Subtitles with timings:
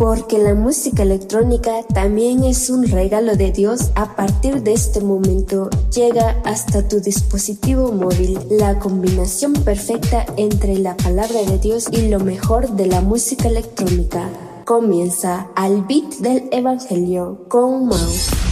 [0.00, 3.90] Porque la música electrónica también es un regalo de Dios.
[3.96, 10.96] A partir de este momento llega hasta tu dispositivo móvil la combinación perfecta entre la
[10.96, 14.30] palabra de Dios y lo mejor de la música electrónica.
[14.64, 18.49] Comienza al beat del Evangelio con Mao.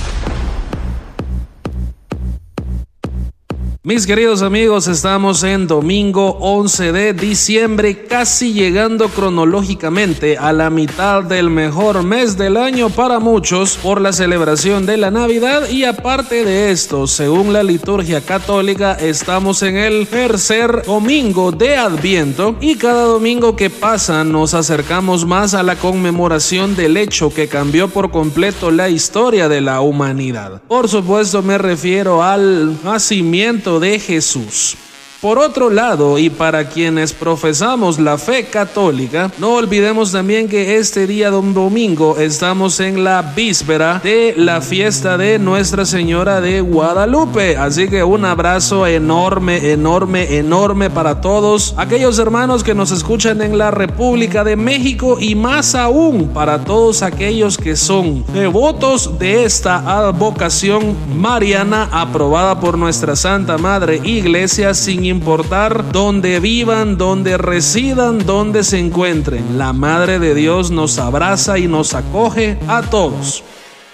[3.89, 11.23] Mis queridos amigos, estamos en domingo 11 de diciembre, casi llegando cronológicamente a la mitad
[11.23, 16.45] del mejor mes del año para muchos por la celebración de la Navidad y aparte
[16.45, 23.05] de esto, según la liturgia católica, estamos en el tercer domingo de Adviento y cada
[23.05, 28.71] domingo que pasa nos acercamos más a la conmemoración del hecho que cambió por completo
[28.71, 30.61] la historia de la humanidad.
[30.69, 34.77] Por supuesto me refiero al nacimiento de Jesús.
[35.21, 41.09] Por otro lado, y para quienes profesamos la fe católica, no olvidemos también que este
[41.09, 47.57] día domingo estamos en la víspera de la fiesta de Nuestra Señora de Guadalupe.
[47.57, 53.59] Así que un abrazo enorme, enorme, enorme para todos aquellos hermanos que nos escuchan en
[53.59, 59.79] la República de México y más aún para todos aquellos que son devotos de esta
[59.99, 68.65] advocación mariana aprobada por nuestra Santa Madre Iglesia sin importar dónde vivan, dónde residan, dónde
[68.65, 69.59] se encuentren.
[69.59, 73.43] La Madre de Dios nos abraza y nos acoge a todos.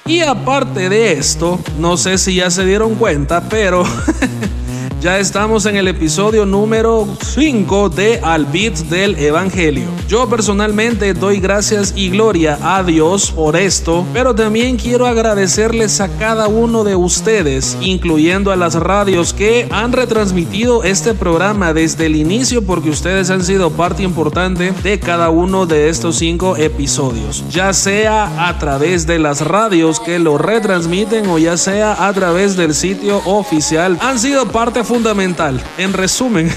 [0.07, 3.85] Y aparte de esto, no sé si ya se dieron cuenta, pero
[5.05, 9.85] Ya estamos en el episodio número 5 de Al Beat del Evangelio.
[10.09, 16.09] Yo personalmente doy gracias y gloria a Dios por esto, pero también quiero agradecerles a
[16.09, 22.17] cada uno de ustedes, incluyendo a las radios que han retransmitido este programa desde el
[22.17, 27.75] inicio porque ustedes han sido parte importante de cada uno de estos cinco episodios, ya
[27.75, 32.75] sea a través de las radios que lo retransmiten o ya sea a través del
[32.75, 35.61] sitio oficial, han sido parte fundamental fundamental.
[35.77, 36.55] En resumen,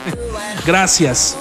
[0.66, 1.34] gracias.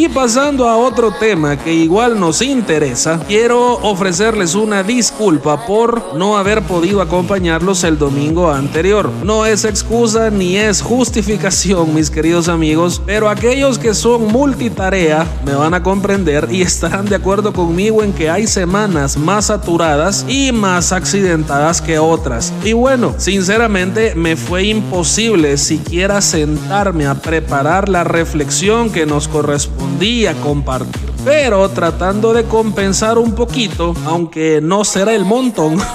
[0.00, 6.38] Y pasando a otro tema que igual nos interesa, quiero ofrecerles una disculpa por no
[6.38, 9.10] haber podido acompañarlos el domingo anterior.
[9.22, 15.54] No es excusa ni es justificación, mis queridos amigos, pero aquellos que son multitarea me
[15.54, 20.50] van a comprender y estarán de acuerdo conmigo en que hay semanas más saturadas y
[20.50, 22.54] más accidentadas que otras.
[22.64, 29.89] Y bueno, sinceramente me fue imposible siquiera sentarme a preparar la reflexión que nos corresponde
[29.98, 31.10] día compartir.
[31.24, 35.78] Pero tratando de compensar un poquito, aunque no será el montón.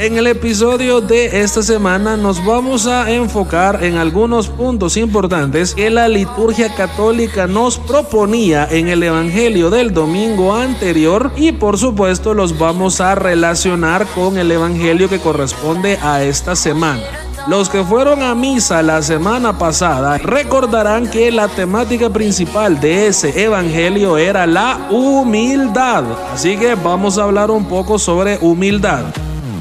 [0.00, 5.90] En el episodio de esta semana nos vamos a enfocar en algunos puntos importantes que
[5.90, 12.56] la liturgia católica nos proponía en el Evangelio del domingo anterior y por supuesto los
[12.56, 17.27] vamos a relacionar con el Evangelio que corresponde a esta semana.
[17.48, 23.42] Los que fueron a misa la semana pasada recordarán que la temática principal de ese
[23.42, 26.04] evangelio era la humildad.
[26.30, 29.04] Así que vamos a hablar un poco sobre humildad.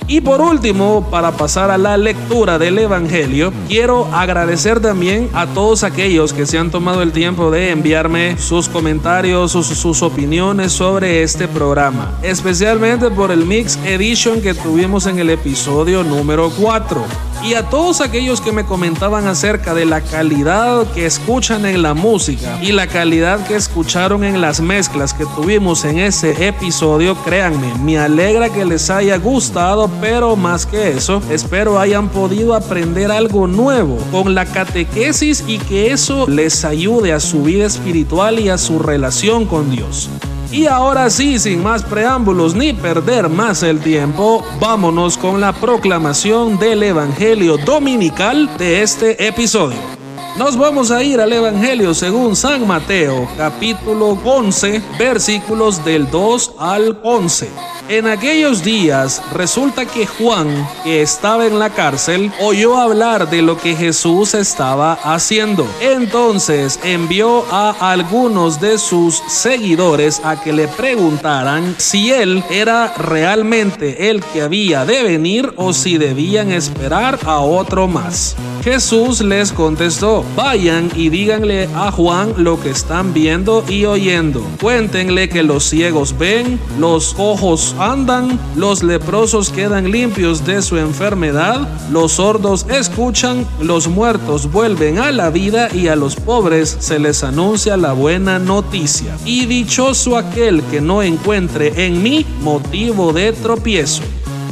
[0.09, 5.83] Y por último, para pasar a la lectura del Evangelio, quiero agradecer también a todos
[5.83, 11.23] aquellos que se han tomado el tiempo de enviarme sus comentarios, sus, sus opiniones sobre
[11.23, 17.53] este programa, especialmente por el Mix Edition que tuvimos en el episodio número 4 y
[17.53, 22.57] a todos aquellos que me comentaban acerca de la calidad que escuchan en la música
[22.61, 27.97] y la calidad que escucharon en las mezclas que tuvimos en ese episodio, créanme, me
[27.97, 33.97] alegra que les haya gustado, pero más que eso, espero hayan podido aprender algo nuevo
[34.11, 38.79] con la catequesis y que eso les ayude a su vida espiritual y a su
[38.79, 40.09] relación con Dios.
[40.51, 46.57] Y ahora sí, sin más preámbulos ni perder más el tiempo, vámonos con la proclamación
[46.57, 49.96] del Evangelio Dominical de este episodio.
[50.37, 56.99] Nos vamos a ir al Evangelio según San Mateo, capítulo 11, versículos del 2 al
[57.01, 57.49] 11.
[57.89, 60.47] En aquellos días resulta que Juan,
[60.83, 65.65] que estaba en la cárcel, oyó hablar de lo que Jesús estaba haciendo.
[65.81, 74.11] Entonces envió a algunos de sus seguidores a que le preguntaran si él era realmente
[74.11, 78.35] el que había de venir o si debían esperar a otro más.
[78.63, 84.45] Jesús les contestó, vayan y díganle a Juan lo que están viendo y oyendo.
[84.61, 91.67] Cuéntenle que los ciegos ven, los ojos andan, los leprosos quedan limpios de su enfermedad,
[91.91, 97.23] los sordos escuchan, los muertos vuelven a la vida y a los pobres se les
[97.23, 99.17] anuncia la buena noticia.
[99.25, 104.03] Y dichoso aquel que no encuentre en mí motivo de tropiezo.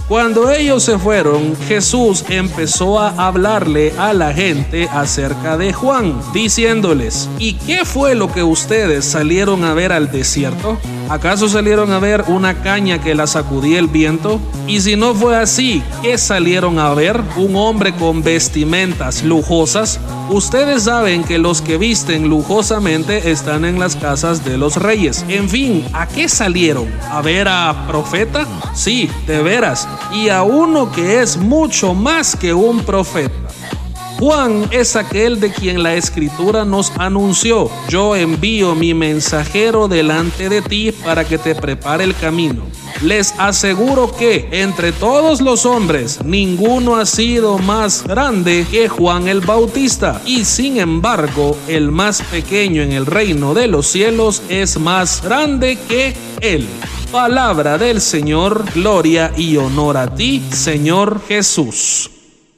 [0.07, 7.27] Cuando ellos se fueron, Jesús empezó a hablarle a la gente acerca de Juan, diciéndoles,
[7.39, 10.77] ¿y qué fue lo que ustedes salieron a ver al desierto?
[11.09, 14.39] ¿Acaso salieron a ver una caña que la sacudía el viento?
[14.67, 17.21] Y si no fue así, ¿qué salieron a ver?
[17.37, 19.99] ¿Un hombre con vestimentas lujosas?
[20.29, 25.23] Ustedes saben que los que visten lujosamente están en las casas de los reyes.
[25.29, 26.87] En fin, ¿a qué salieron?
[27.11, 28.47] ¿A ver a profeta?
[28.73, 29.87] Sí, de veras.
[30.11, 33.45] Y a uno que es mucho más que un profeta.
[34.19, 37.69] Juan es aquel de quien la escritura nos anunció.
[37.89, 42.63] Yo envío mi mensajero delante de ti para que te prepare el camino.
[43.01, 49.41] Les aseguro que entre todos los hombres ninguno ha sido más grande que Juan el
[49.41, 55.21] Bautista y sin embargo el más pequeño en el reino de los cielos es más
[55.21, 56.65] grande que él.
[57.11, 62.11] Palabra del Señor, gloria y honor a ti, Señor Jesús.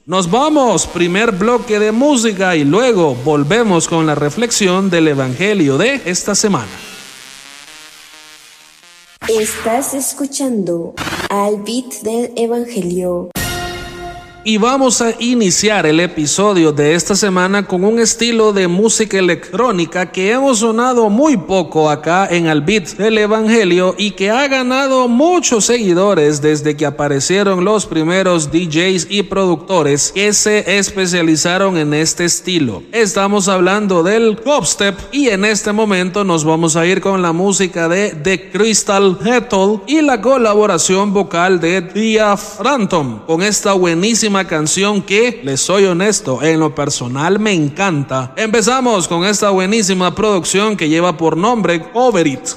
[0.06, 6.00] Nos vamos, primer bloque de música y luego volvemos con la reflexión del Evangelio de
[6.06, 6.72] esta semana.
[9.28, 10.94] Estás escuchando
[11.28, 13.30] al beat del Evangelio.
[14.48, 20.10] Y vamos a iniciar el episodio de esta semana con un estilo de música electrónica
[20.10, 25.66] que hemos sonado muy poco acá en Albit del Evangelio y que ha ganado muchos
[25.66, 32.82] seguidores desde que aparecieron los primeros DJs y productores que se especializaron en este estilo.
[32.90, 37.86] Estamos hablando del dubstep y en este momento nos vamos a ir con la música
[37.86, 45.02] de The Crystal Metal y la colaboración vocal de Dia Phantom con esta buenísima canción
[45.02, 48.32] que, les soy honesto, en lo personal me encanta.
[48.36, 52.48] Empezamos con esta buenísima producción que lleva por nombre Over It.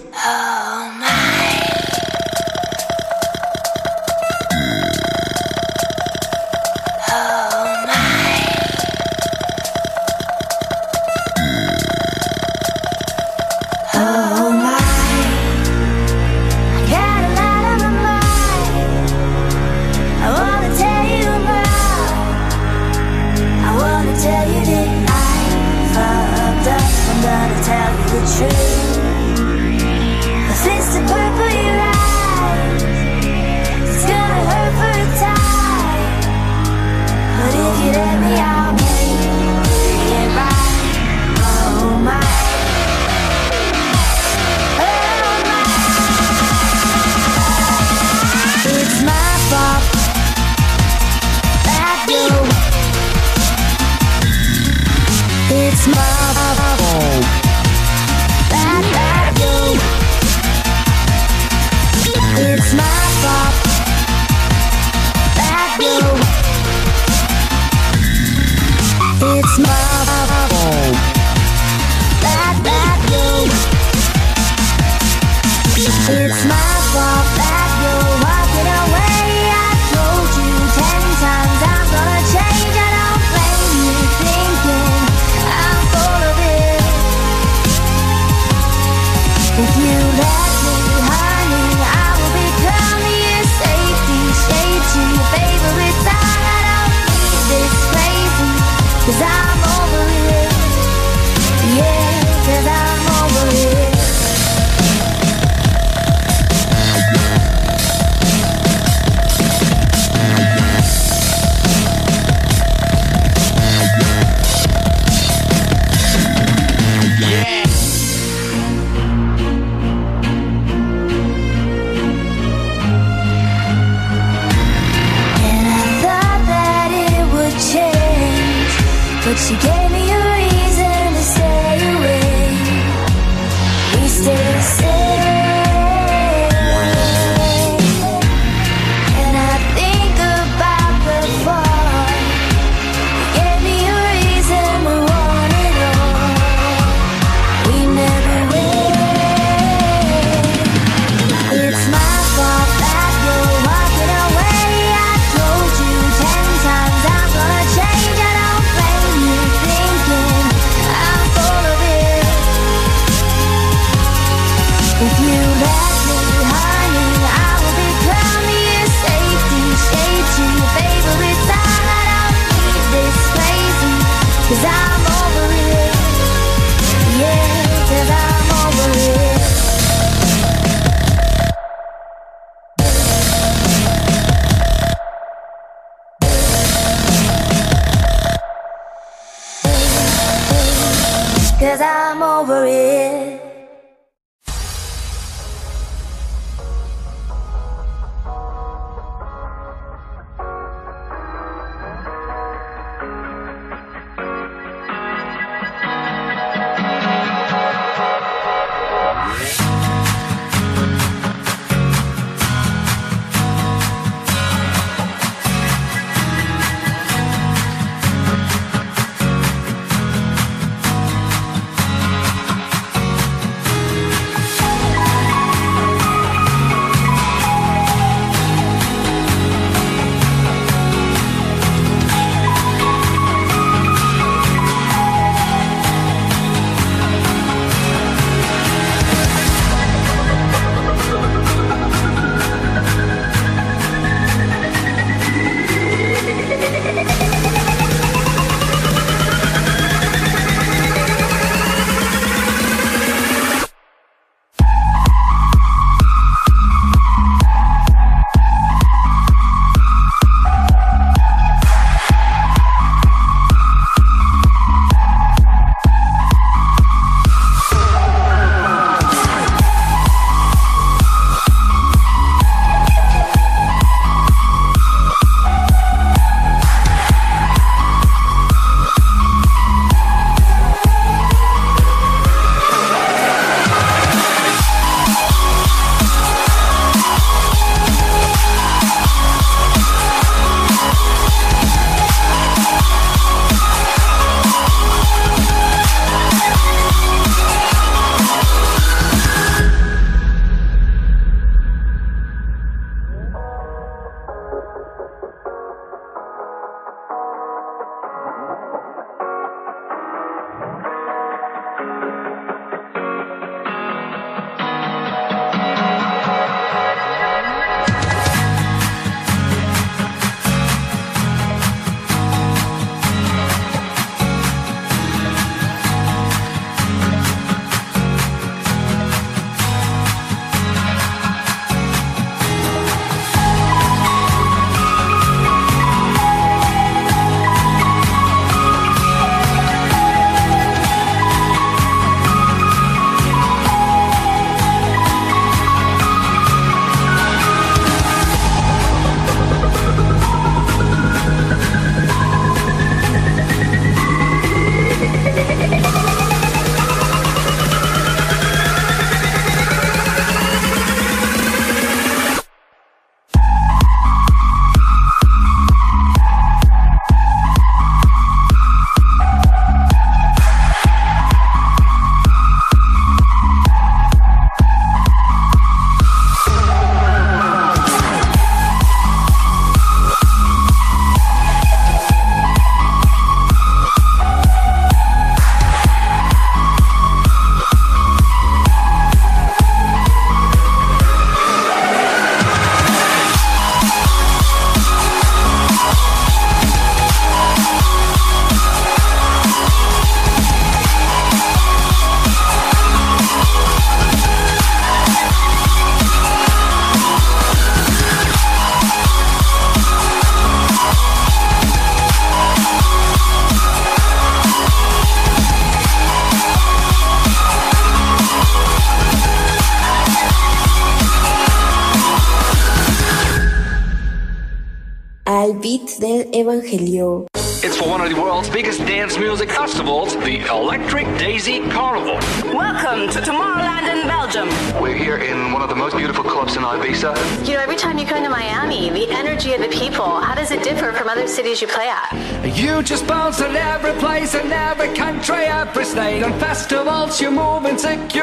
[426.72, 427.28] Evangelio.
[427.64, 432.16] It's for one of the world's biggest dance music festivals, the Electric Daisy Carnival.
[432.56, 434.48] Welcome to Tomorrowland in Belgium.
[434.82, 437.14] We're here in one of the most beautiful clubs in Ibiza.
[437.48, 440.50] You know, every time you come to Miami, the energy of the people, how does
[440.50, 442.12] it differ from other cities you play at?
[442.58, 446.24] You just bounce in every place in every country, every state.
[446.24, 448.16] On festivals, you move and sick,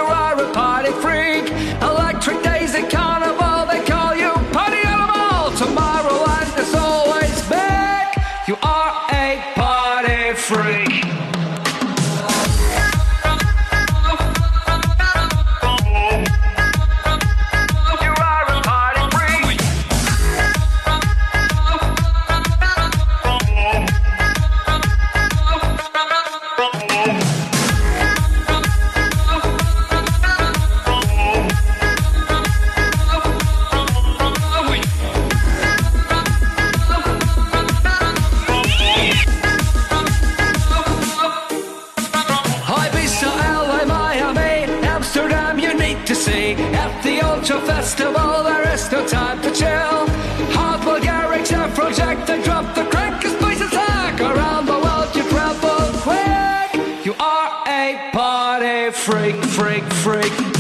[59.05, 60.59] freak, freak, freak.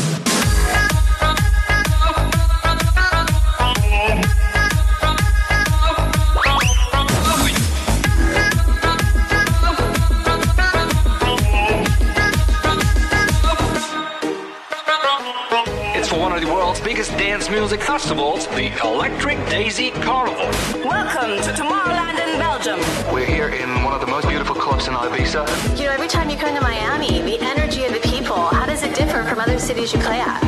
[16.98, 20.46] biggest dance music festivals, the Electric Daisy Carnival.
[20.82, 22.80] Welcome to Tomorrowland in Belgium.
[23.12, 25.78] We're here in one of the most beautiful clubs in Ibiza.
[25.78, 27.07] You know, every time you come to Miami,
[29.78, 30.47] 必须可以啊。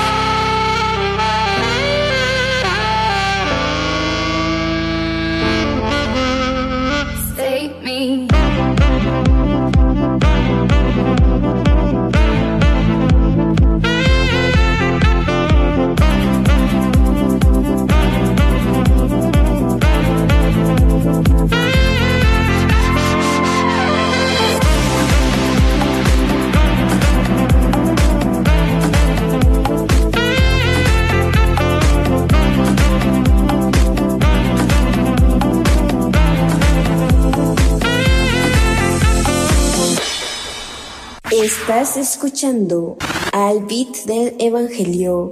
[41.71, 42.97] Estás escuchando
[43.31, 45.31] al beat del Evangelio.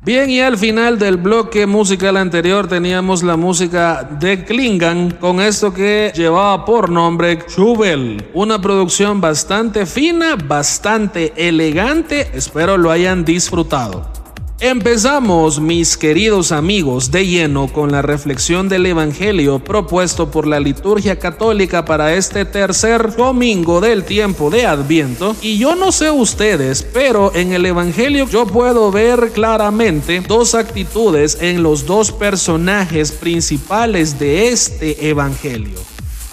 [0.00, 5.74] Bien, y al final del bloque musical anterior teníamos la música de Klingan con esto
[5.74, 8.30] que llevaba por nombre Chubel.
[8.32, 12.30] Una producción bastante fina, bastante elegante.
[12.32, 14.19] Espero lo hayan disfrutado.
[14.62, 21.18] Empezamos, mis queridos amigos, de lleno con la reflexión del Evangelio propuesto por la liturgia
[21.18, 25.34] católica para este tercer domingo del tiempo de Adviento.
[25.40, 31.38] Y yo no sé ustedes, pero en el Evangelio yo puedo ver claramente dos actitudes
[31.40, 35.78] en los dos personajes principales de este Evangelio.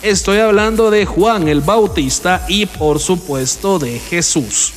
[0.02, 4.77] Estoy hablando de Juan el Bautista y por supuesto de Jesús.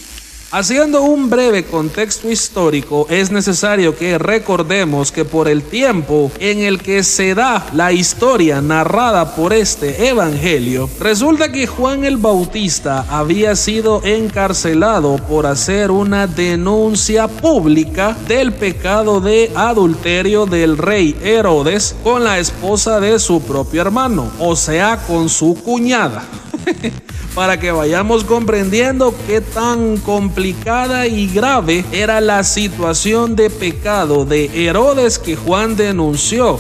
[0.53, 6.83] Haciendo un breve contexto histórico, es necesario que recordemos que por el tiempo en el
[6.83, 13.55] que se da la historia narrada por este evangelio, resulta que Juan el Bautista había
[13.55, 22.25] sido encarcelado por hacer una denuncia pública del pecado de adulterio del rey Herodes con
[22.25, 26.25] la esposa de su propio hermano, o sea, con su cuñada.
[27.35, 34.67] para que vayamos comprendiendo qué tan complicada y grave era la situación de pecado de
[34.67, 36.59] Herodes que Juan denunció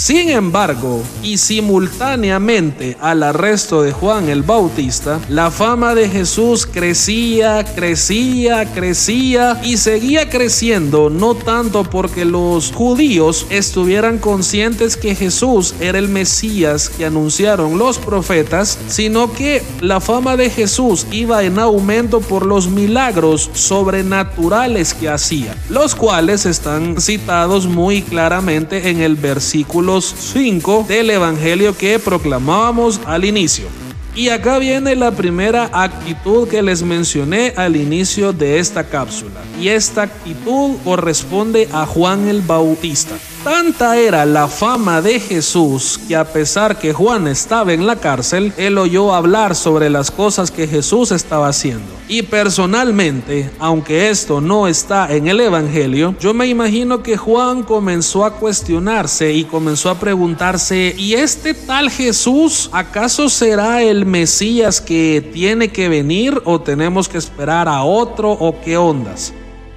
[0.00, 7.62] sin embargo, y simultáneamente al arresto de Juan el Bautista, la fama de Jesús crecía,
[7.74, 15.98] crecía, crecía y seguía creciendo, no tanto porque los judíos estuvieran conscientes que Jesús era
[15.98, 22.20] el Mesías que anunciaron los profetas, sino que la fama de Jesús iba en aumento
[22.20, 29.89] por los milagros sobrenaturales que hacía, los cuales están citados muy claramente en el versículo
[29.98, 33.66] 5 del Evangelio que proclamábamos al inicio.
[34.14, 39.40] Y acá viene la primera actitud que les mencioné al inicio de esta cápsula.
[39.60, 43.16] Y esta actitud corresponde a Juan el Bautista.
[43.44, 48.52] Tanta era la fama de Jesús que a pesar que Juan estaba en la cárcel,
[48.58, 51.86] él oyó hablar sobre las cosas que Jesús estaba haciendo.
[52.06, 58.26] Y personalmente, aunque esto no está en el Evangelio, yo me imagino que Juan comenzó
[58.26, 65.26] a cuestionarse y comenzó a preguntarse, ¿y este tal Jesús acaso será el Mesías que
[65.32, 69.32] tiene que venir o tenemos que esperar a otro o qué ondas?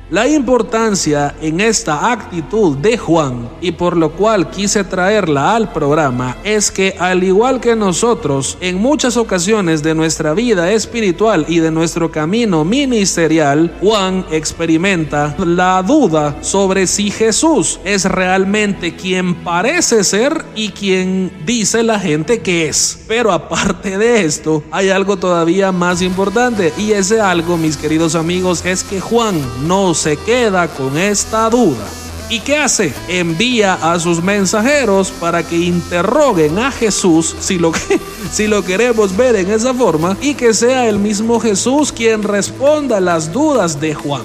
[0.10, 6.38] La importancia en esta actitud de Juan y por lo cual quise traerla al programa
[6.44, 11.72] es que al igual que nosotros en muchas ocasiones de nuestra vida espiritual y de
[11.72, 20.44] nuestro camino ministerial, Juan experimenta la duda sobre si Jesús es realmente quien parece ser
[20.54, 23.04] y quien dice la gente que es.
[23.08, 28.66] Pero aparte de esto, hay algo todavía más importante y ese algo, mis queridos amigos,
[28.66, 31.86] es que Juan no se queda con esta duda.
[32.30, 32.94] ¿Y qué hace?
[33.08, 37.72] Envía a sus mensajeros para que interroguen a Jesús, si lo,
[38.32, 43.00] si lo queremos ver en esa forma, y que sea el mismo Jesús quien responda
[43.00, 44.24] las dudas de Juan.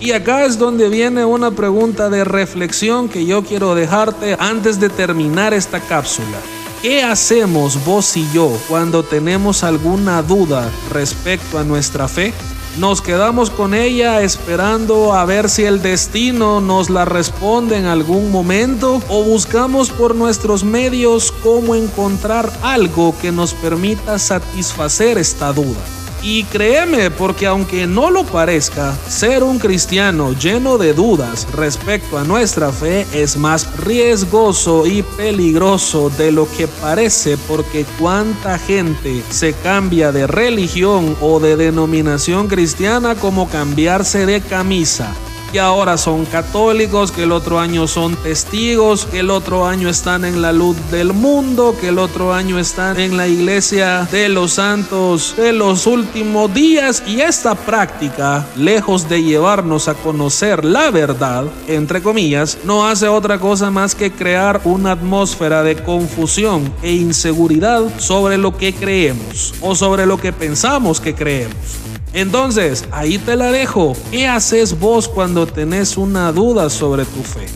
[0.00, 4.88] Y acá es donde viene una pregunta de reflexión que yo quiero dejarte antes de
[4.88, 6.38] terminar esta cápsula.
[6.80, 12.32] ¿Qué hacemos vos y yo cuando tenemos alguna duda respecto a nuestra fe?
[12.78, 18.30] Nos quedamos con ella esperando a ver si el destino nos la responde en algún
[18.30, 25.99] momento o buscamos por nuestros medios cómo encontrar algo que nos permita satisfacer esta duda.
[26.22, 32.24] Y créeme, porque aunque no lo parezca, ser un cristiano lleno de dudas respecto a
[32.24, 39.54] nuestra fe es más riesgoso y peligroso de lo que parece, porque cuánta gente se
[39.54, 45.14] cambia de religión o de denominación cristiana como cambiarse de camisa
[45.50, 50.24] que ahora son católicos, que el otro año son testigos, que el otro año están
[50.24, 54.52] en la luz del mundo, que el otro año están en la iglesia de los
[54.52, 57.02] santos de los últimos días.
[57.06, 63.38] Y esta práctica, lejos de llevarnos a conocer la verdad, entre comillas, no hace otra
[63.38, 69.74] cosa más que crear una atmósfera de confusión e inseguridad sobre lo que creemos o
[69.74, 71.89] sobre lo que pensamos que creemos.
[72.12, 73.94] Entonces, ahí te la dejo.
[74.10, 77.46] ¿Qué haces vos cuando tenés una duda sobre tu fe?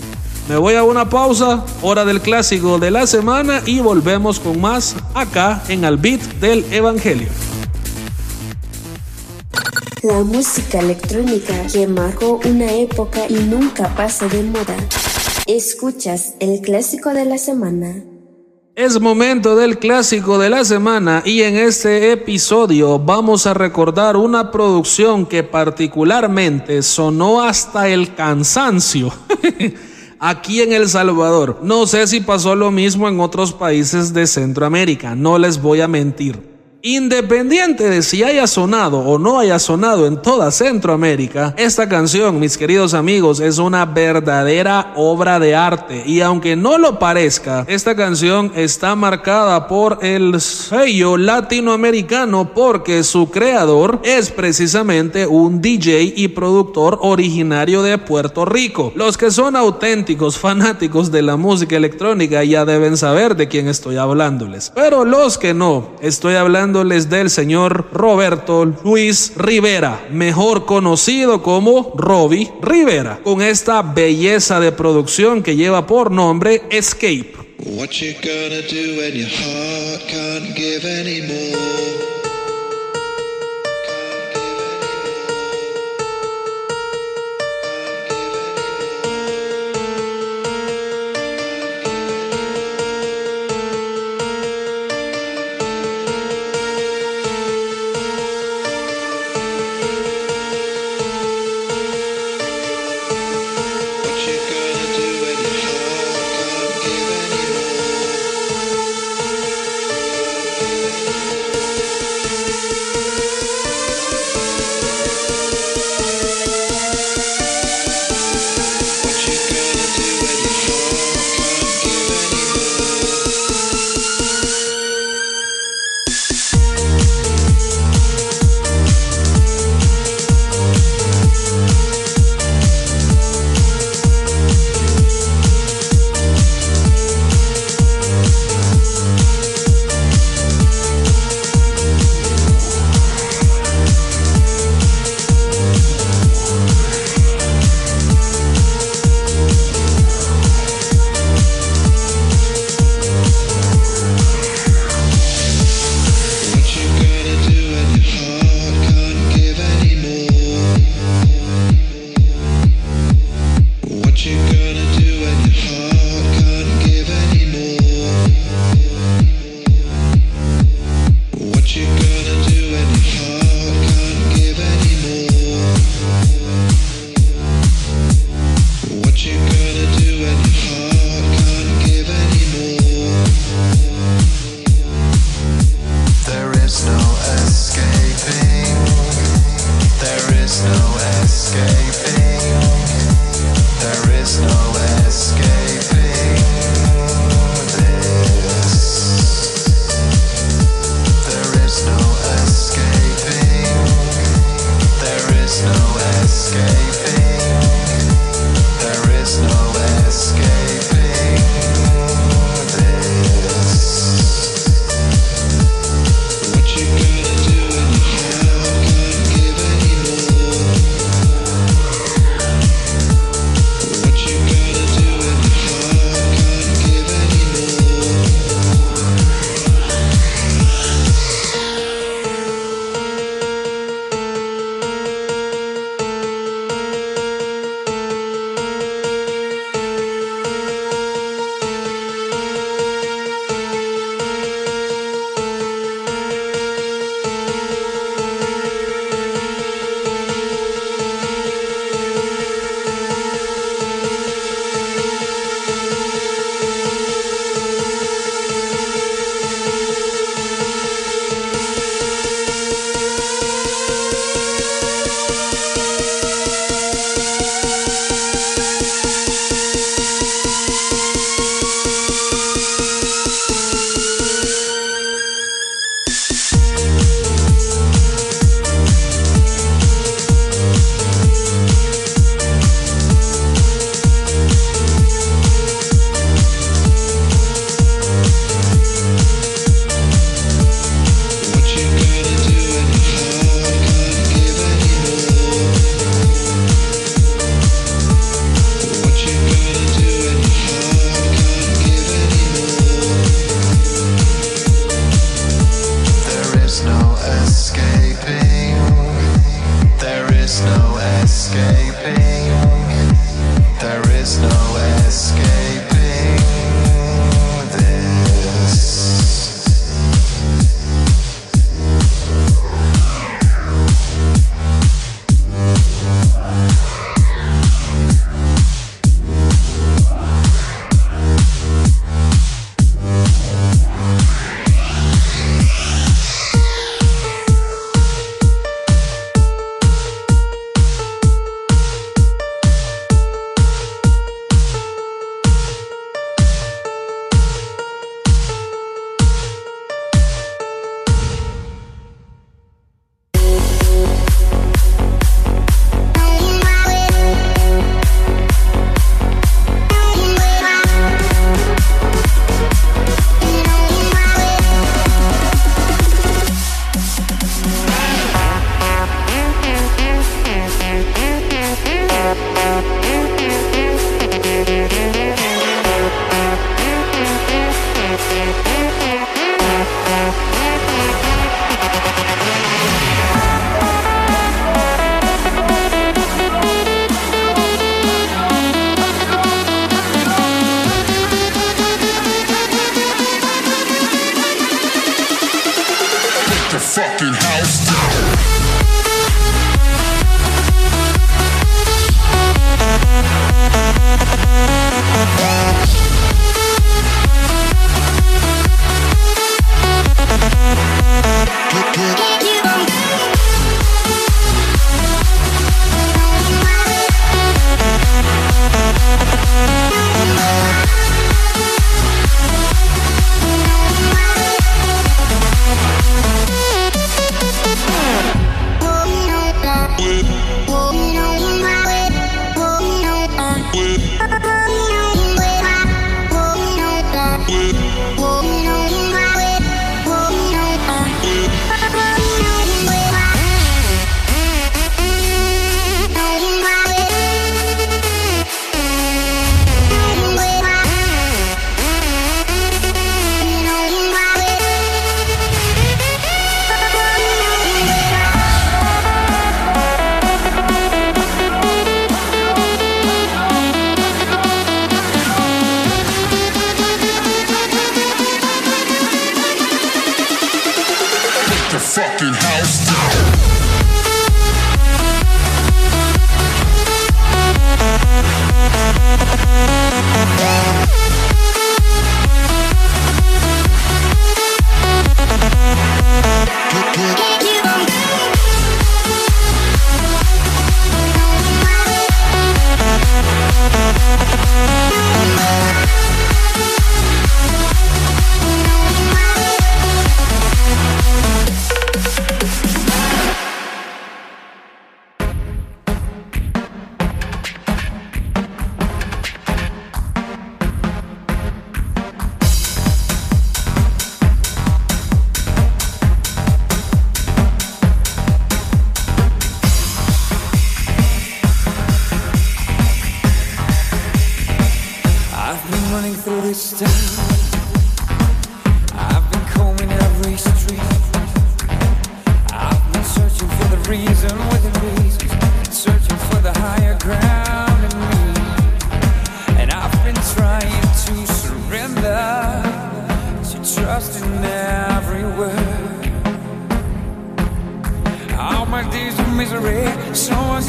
[0.48, 4.94] Me voy a una pausa, hora del clásico de la semana y volvemos con más
[5.14, 7.28] acá en Al Beat del Evangelio.
[10.02, 14.76] La música electrónica que marcó una época y nunca pasa de moda.
[15.46, 18.13] Escuchas el clásico de la semana.
[18.76, 24.50] Es momento del clásico de la semana y en este episodio vamos a recordar una
[24.50, 29.12] producción que particularmente sonó hasta el cansancio
[30.18, 31.60] aquí en El Salvador.
[31.62, 35.86] No sé si pasó lo mismo en otros países de Centroamérica, no les voy a
[35.86, 36.53] mentir.
[36.86, 42.58] Independiente de si haya sonado o no haya sonado en toda Centroamérica, esta canción, mis
[42.58, 46.02] queridos amigos, es una verdadera obra de arte.
[46.04, 53.30] Y aunque no lo parezca, esta canción está marcada por el sello latinoamericano porque su
[53.30, 58.92] creador es precisamente un DJ y productor originario de Puerto Rico.
[58.94, 63.96] Los que son auténticos fanáticos de la música electrónica ya deben saber de quién estoy
[63.96, 64.70] hablándoles.
[64.74, 72.50] Pero los que no, estoy hablando del señor Roberto Luis Rivera, mejor conocido como Robbie
[72.60, 77.32] Rivera, con esta belleza de producción que lleva por nombre Escape.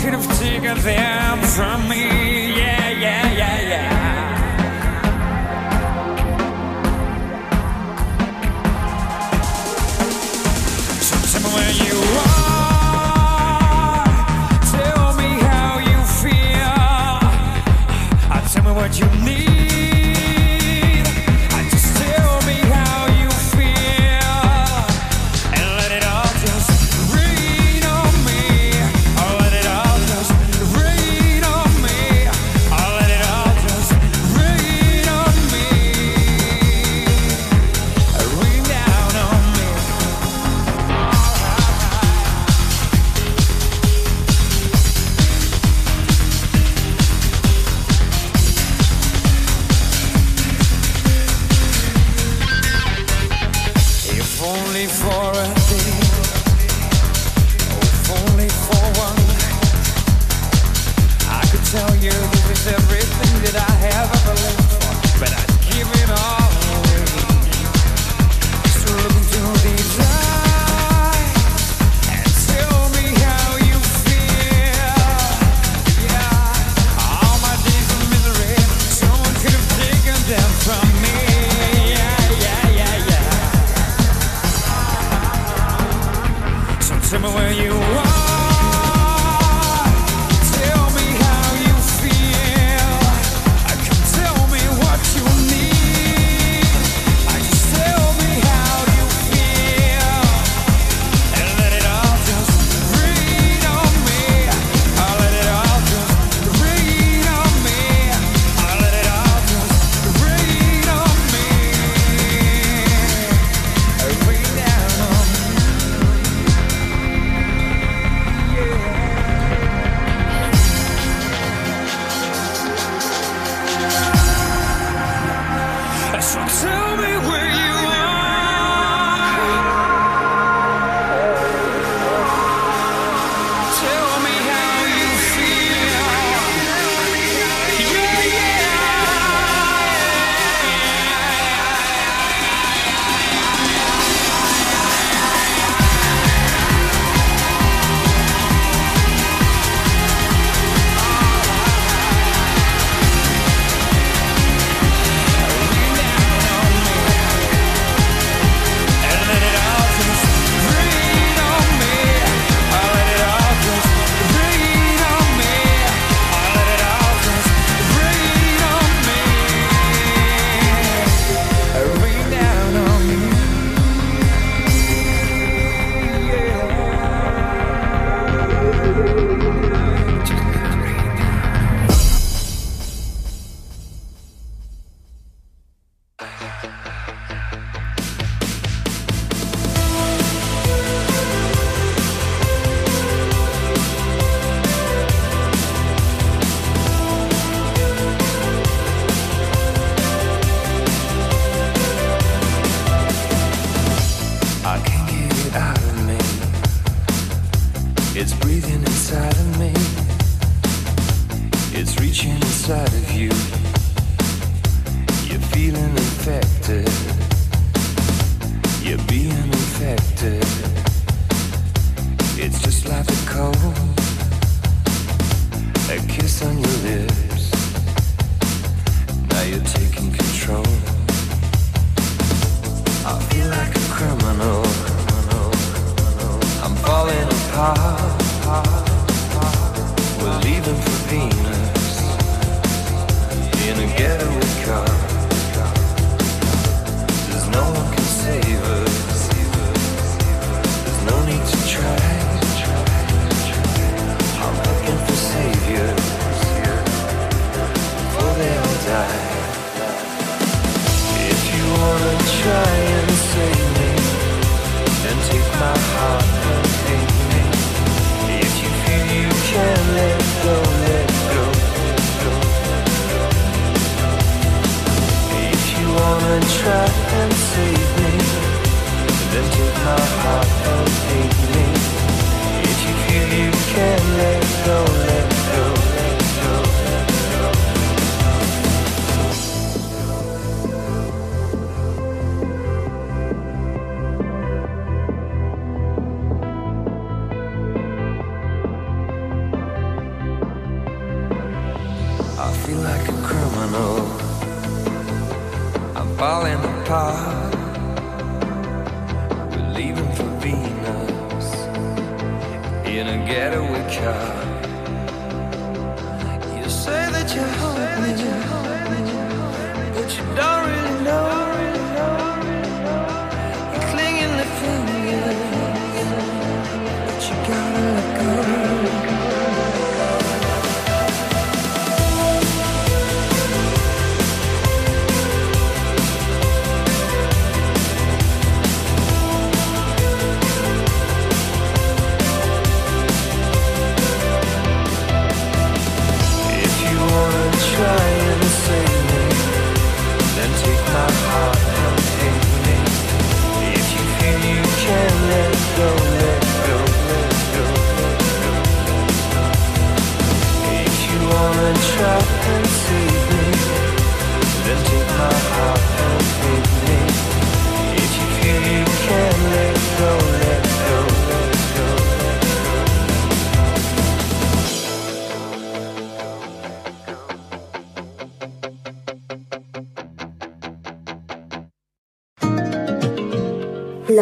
[0.01, 2.44] Could have taken them from me.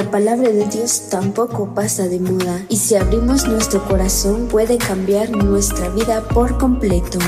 [0.04, 5.30] La palabra de Dios tampoco pasa de moda y si abrimos nuestro corazón puede cambiar
[5.30, 7.20] nuestra vida por completo.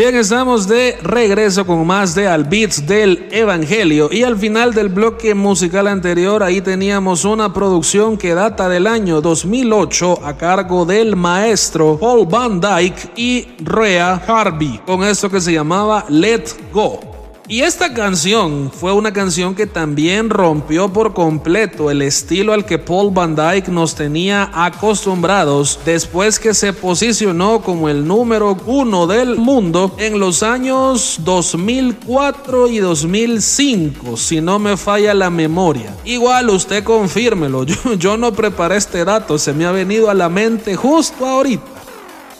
[0.00, 4.88] Bien, estamos de regreso con más de Al Beats del Evangelio y al final del
[4.88, 11.16] bloque musical anterior ahí teníamos una producción que data del año 2008 a cargo del
[11.16, 17.09] maestro Paul Van Dyke y Rhea Harvey con esto que se llamaba Let Go.
[17.50, 22.78] Y esta canción fue una canción que también rompió por completo el estilo al que
[22.78, 29.34] Paul Van Dyke nos tenía acostumbrados después que se posicionó como el número uno del
[29.34, 35.96] mundo en los años 2004 y 2005, si no me falla la memoria.
[36.04, 40.28] Igual usted confírmelo, yo, yo no preparé este dato, se me ha venido a la
[40.28, 41.79] mente justo ahorita.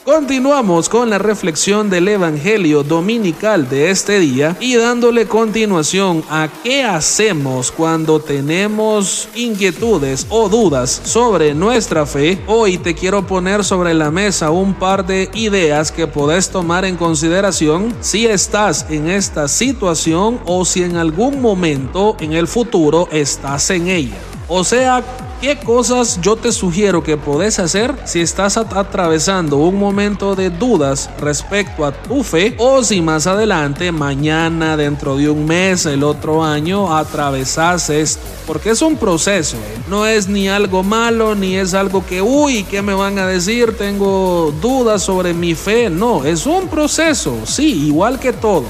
[0.05, 6.83] Continuamos con la reflexión del Evangelio dominical de este día y dándole continuación a qué
[6.85, 12.43] hacemos cuando tenemos inquietudes o dudas sobre nuestra fe.
[12.47, 16.97] Hoy te quiero poner sobre la mesa un par de ideas que podés tomar en
[16.97, 23.69] consideración si estás en esta situación o si en algún momento en el futuro estás
[23.69, 24.17] en ella.
[24.49, 25.05] O sea,
[25.41, 30.51] ¿Qué cosas yo te sugiero que podés hacer si estás at- atravesando un momento de
[30.51, 36.05] dudas respecto a tu fe o si más adelante, mañana, dentro de un mes, el
[36.05, 38.21] otro año, atravesas esto?
[38.47, 39.79] Porque es un proceso, ¿eh?
[39.89, 43.75] no es ni algo malo, ni es algo que, uy, ¿qué me van a decir?
[43.79, 45.89] Tengo dudas sobre mi fe.
[45.89, 48.67] No, es un proceso, sí, igual que todo.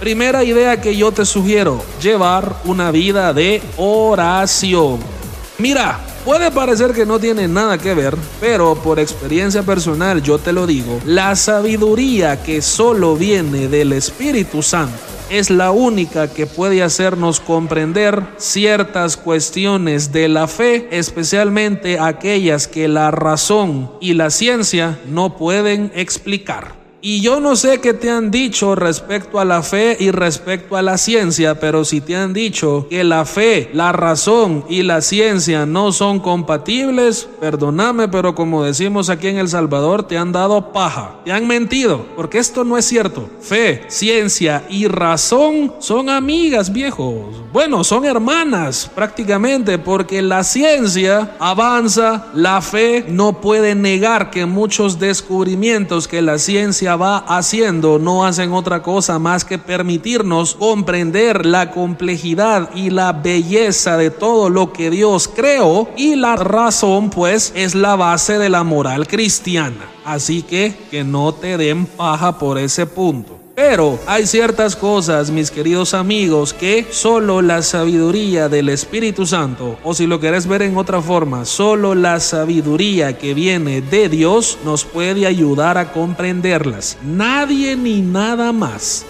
[0.00, 5.17] Primera idea que yo te sugiero, llevar una vida de oración.
[5.58, 10.52] Mira, puede parecer que no tiene nada que ver, pero por experiencia personal yo te
[10.52, 14.96] lo digo, la sabiduría que solo viene del Espíritu Santo
[15.30, 22.86] es la única que puede hacernos comprender ciertas cuestiones de la fe, especialmente aquellas que
[22.86, 26.77] la razón y la ciencia no pueden explicar.
[27.10, 30.82] Y yo no sé qué te han dicho respecto a la fe y respecto a
[30.82, 35.64] la ciencia, pero si te han dicho que la fe, la razón y la ciencia
[35.64, 41.20] no son compatibles, perdóname, pero como decimos aquí en El Salvador, te han dado paja,
[41.24, 43.26] te han mentido, porque esto no es cierto.
[43.40, 47.24] Fe, ciencia y razón son amigas, viejos.
[47.54, 54.98] Bueno, son hermanas prácticamente, porque la ciencia avanza, la fe no puede negar que muchos
[54.98, 61.70] descubrimientos que la ciencia va haciendo no hacen otra cosa más que permitirnos comprender la
[61.70, 67.74] complejidad y la belleza de todo lo que Dios creó y la razón pues es
[67.74, 69.88] la base de la moral cristiana.
[70.04, 73.37] Así que que no te den paja por ese punto.
[73.58, 79.94] Pero hay ciertas cosas, mis queridos amigos, que solo la sabiduría del Espíritu Santo, o
[79.94, 84.84] si lo querés ver en otra forma, solo la sabiduría que viene de Dios nos
[84.84, 86.98] puede ayudar a comprenderlas.
[87.02, 89.04] Nadie ni nada más.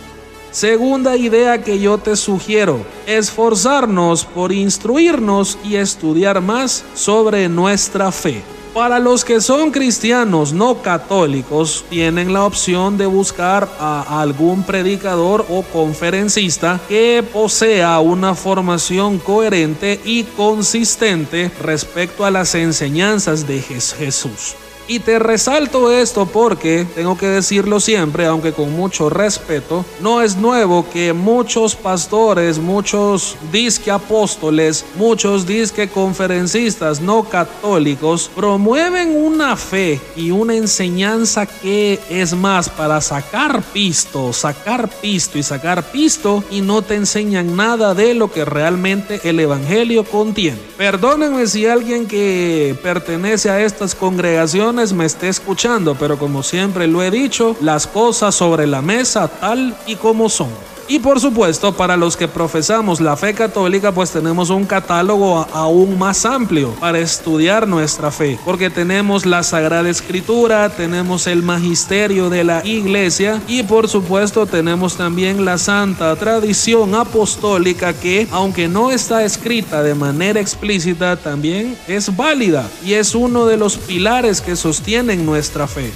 [0.51, 8.43] Segunda idea que yo te sugiero, esforzarnos por instruirnos y estudiar más sobre nuestra fe.
[8.75, 15.45] Para los que son cristianos no católicos, tienen la opción de buscar a algún predicador
[15.49, 23.95] o conferencista que posea una formación coherente y consistente respecto a las enseñanzas de Jes-
[23.95, 24.55] Jesús.
[24.91, 30.37] Y te resalto esto porque, tengo que decirlo siempre, aunque con mucho respeto, no es
[30.37, 40.01] nuevo que muchos pastores, muchos disque apóstoles, muchos disque conferencistas no católicos promueven una fe
[40.17, 46.63] y una enseñanza que es más para sacar pisto, sacar pisto y sacar pisto y
[46.63, 50.59] no te enseñan nada de lo que realmente el Evangelio contiene.
[50.79, 57.03] Perdónenme si alguien que pertenece a estas congregaciones me esté escuchando, pero como siempre lo
[57.03, 60.51] he dicho, las cosas sobre la mesa tal y como son.
[60.91, 65.99] Y por supuesto, para los que profesamos la fe católica, pues tenemos un catálogo aún
[65.99, 72.43] más amplio para estudiar nuestra fe, porque tenemos la Sagrada Escritura, tenemos el magisterio de
[72.43, 79.25] la iglesia y por supuesto tenemos también la santa tradición apostólica que, aunque no está
[79.25, 85.27] escrita de manera explícita, también es válida y es uno de los pilares que sostienen
[85.27, 85.93] nuestra fe.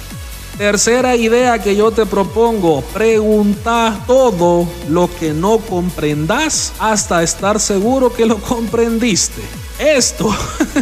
[0.57, 8.13] Tercera idea que yo te propongo, pregunta todo lo que no comprendas hasta estar seguro
[8.13, 9.41] que lo comprendiste.
[9.79, 10.29] Esto,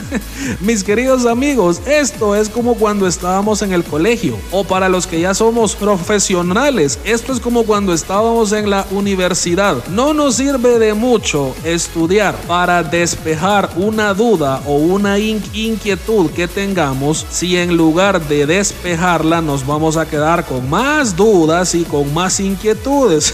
[0.59, 5.21] mis queridos amigos, esto es como cuando estábamos en el colegio o para los que
[5.21, 9.77] ya somos profesionales, esto es como cuando estábamos en la universidad.
[9.87, 16.49] No nos sirve de mucho estudiar para despejar una duda o una in- inquietud que
[16.49, 22.13] tengamos si en lugar de despejarla nos vamos a quedar con más dudas y con
[22.13, 23.33] más inquietudes.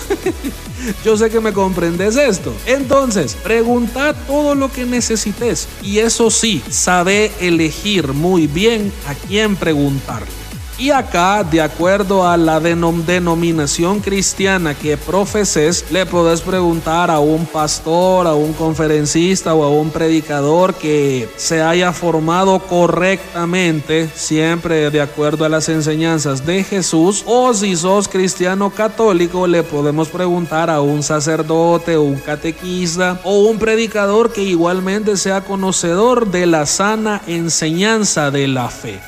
[1.03, 2.53] Yo sé que me comprendes esto.
[2.65, 5.67] Entonces, pregunta todo lo que necesites.
[5.82, 10.46] Y eso sí, sabe elegir muy bien a quién preguntarle.
[10.80, 17.17] Y acá, de acuerdo a la denom- denominación cristiana que profeses, le podés preguntar a
[17.17, 24.91] un pastor, a un conferencista o a un predicador que se haya formado correctamente, siempre
[24.91, 27.23] de acuerdo a las enseñanzas de Jesús.
[27.25, 33.57] O si sos cristiano católico, le podemos preguntar a un sacerdote un catequista o un
[33.57, 38.99] predicador que igualmente sea conocedor de la sana enseñanza de la fe.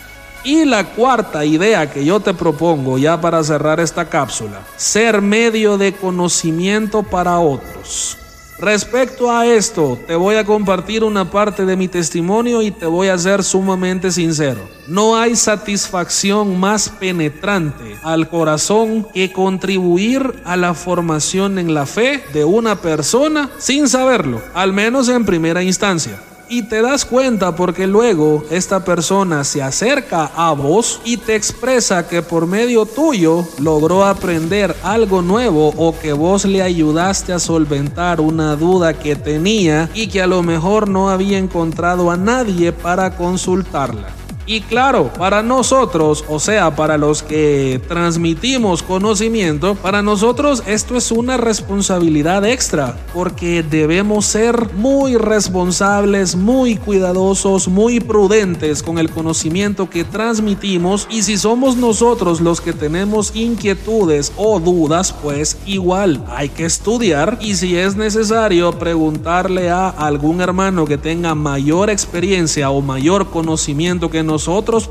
[0.49, 5.77] Y la cuarta idea que yo te propongo ya para cerrar esta cápsula, ser medio
[5.77, 8.17] de conocimiento para otros.
[8.57, 13.09] Respecto a esto, te voy a compartir una parte de mi testimonio y te voy
[13.09, 14.67] a ser sumamente sincero.
[14.87, 22.23] No hay satisfacción más penetrante al corazón que contribuir a la formación en la fe
[22.33, 26.19] de una persona sin saberlo, al menos en primera instancia.
[26.51, 32.07] Y te das cuenta porque luego esta persona se acerca a vos y te expresa
[32.07, 38.19] que por medio tuyo logró aprender algo nuevo o que vos le ayudaste a solventar
[38.19, 43.15] una duda que tenía y que a lo mejor no había encontrado a nadie para
[43.15, 44.07] consultarla.
[44.51, 51.11] Y claro, para nosotros, o sea, para los que transmitimos conocimiento, para nosotros esto es
[51.11, 59.87] una responsabilidad extra, porque debemos ser muy responsables, muy cuidadosos, muy prudentes con el conocimiento
[59.87, 61.07] que transmitimos.
[61.11, 67.37] Y si somos nosotros los que tenemos inquietudes o dudas, pues igual hay que estudiar
[67.39, 74.09] y si es necesario preguntarle a algún hermano que tenga mayor experiencia o mayor conocimiento
[74.09, 74.38] que nosotros,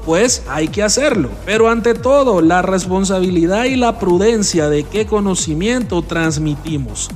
[0.05, 1.31] pues hay que hacerlo.
[1.45, 7.11] Pero ante todo, la responsabilidad y la prudencia de qué conocimiento transmitimos.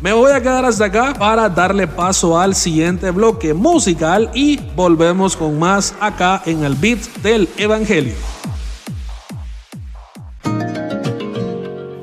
[0.00, 5.36] Me voy a quedar hasta acá para darle paso al siguiente bloque musical y volvemos
[5.36, 8.14] con más acá en el beat del Evangelio.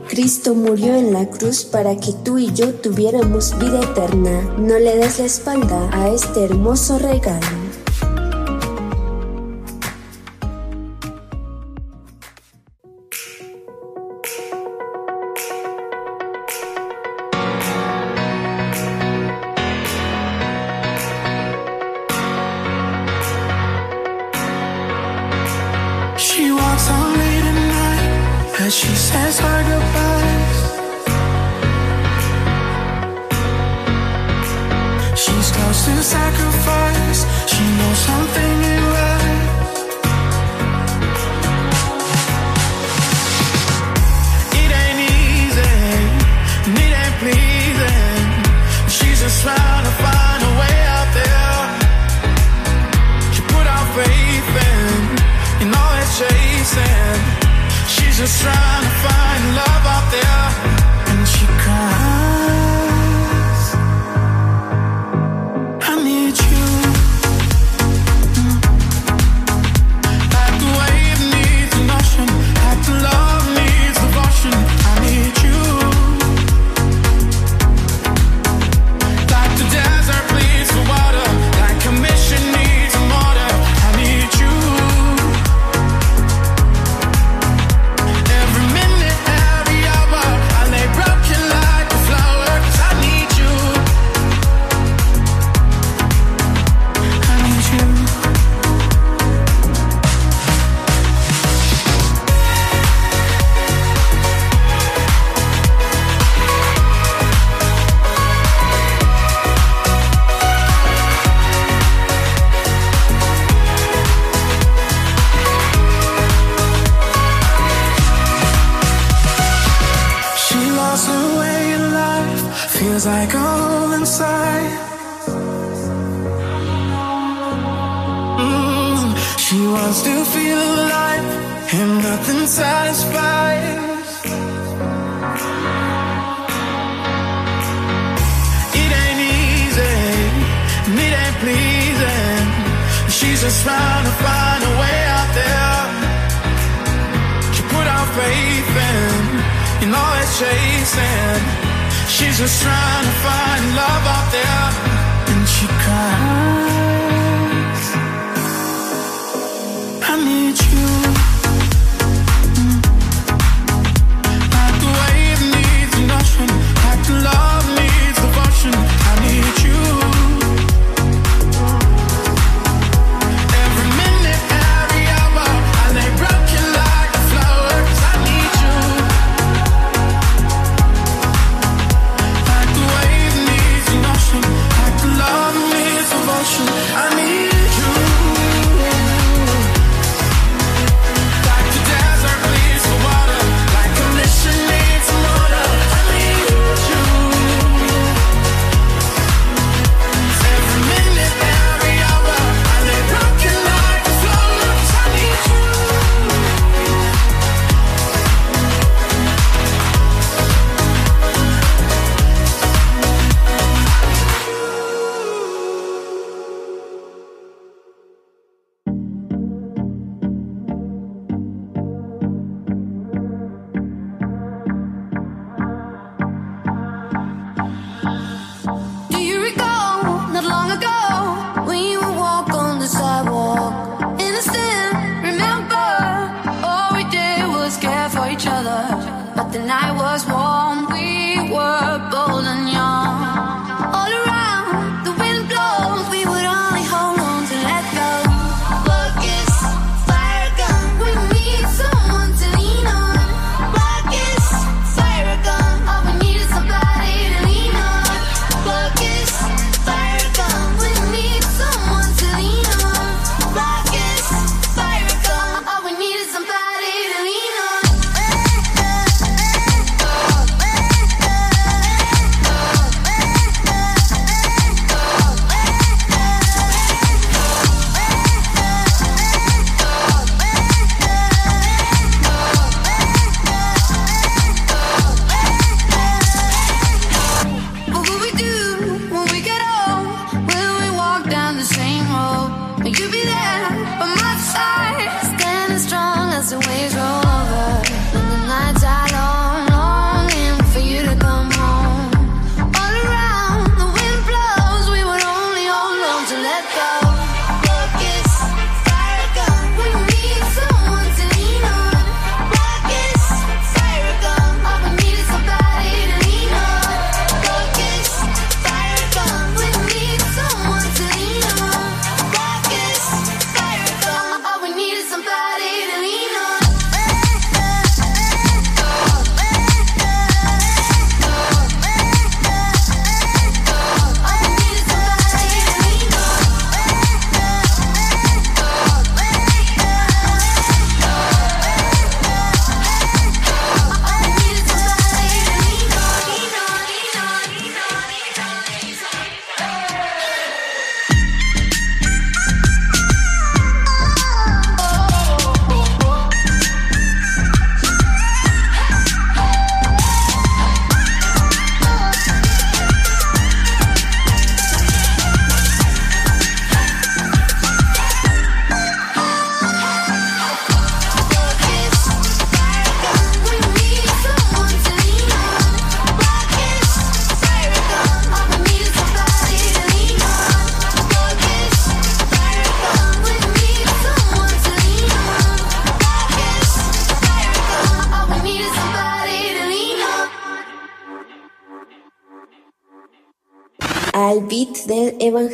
[0.08, 4.42] Cristo murió en la cruz para que tú y yo tuviéramos vida eterna.
[4.58, 7.69] No le des la espalda a este hermoso regalo.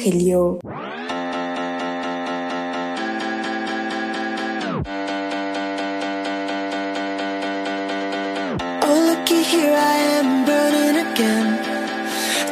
[0.06, 0.60] Rogelio.
[8.84, 11.48] Oh, here I am burning again.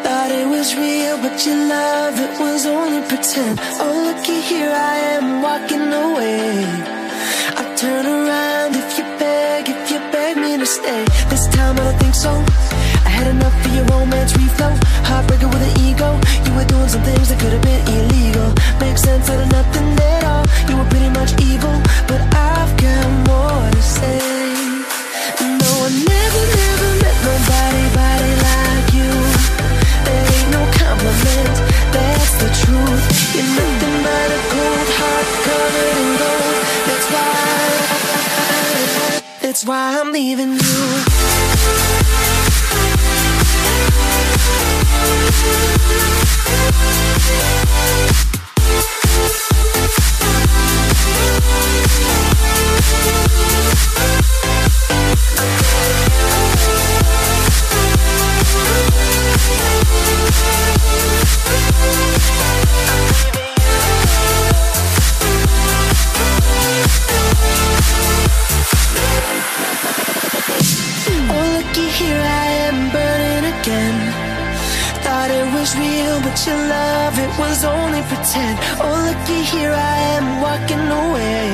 [0.03, 3.59] Thought it was real, but your love, it was only pretend.
[3.79, 6.65] Oh, looky here I am walking away.
[7.55, 11.05] I turn around if you beg, if you beg me to stay.
[11.29, 12.31] This time I don't think so.
[13.05, 14.82] I had enough of your romance, reflow
[16.63, 18.53] like doing some things that could have been illegal.
[18.79, 20.45] Make sense out of nothing at all.
[20.69, 21.75] You were pretty much evil,
[22.07, 24.19] but I've got more to say.
[25.59, 29.11] No, I never, never met nobody, body like you.
[30.07, 31.55] That ain't no compliment,
[31.91, 33.03] that's the truth.
[33.35, 36.59] You're nothing but a cold heart covered in gold.
[36.87, 37.37] That's why,
[39.41, 42.02] that's why I'm leaving you
[71.93, 74.22] here, I am burning again.
[75.73, 78.55] Real, but your love, it was only pretend.
[78.77, 81.49] Oh, looky here, I am walking away.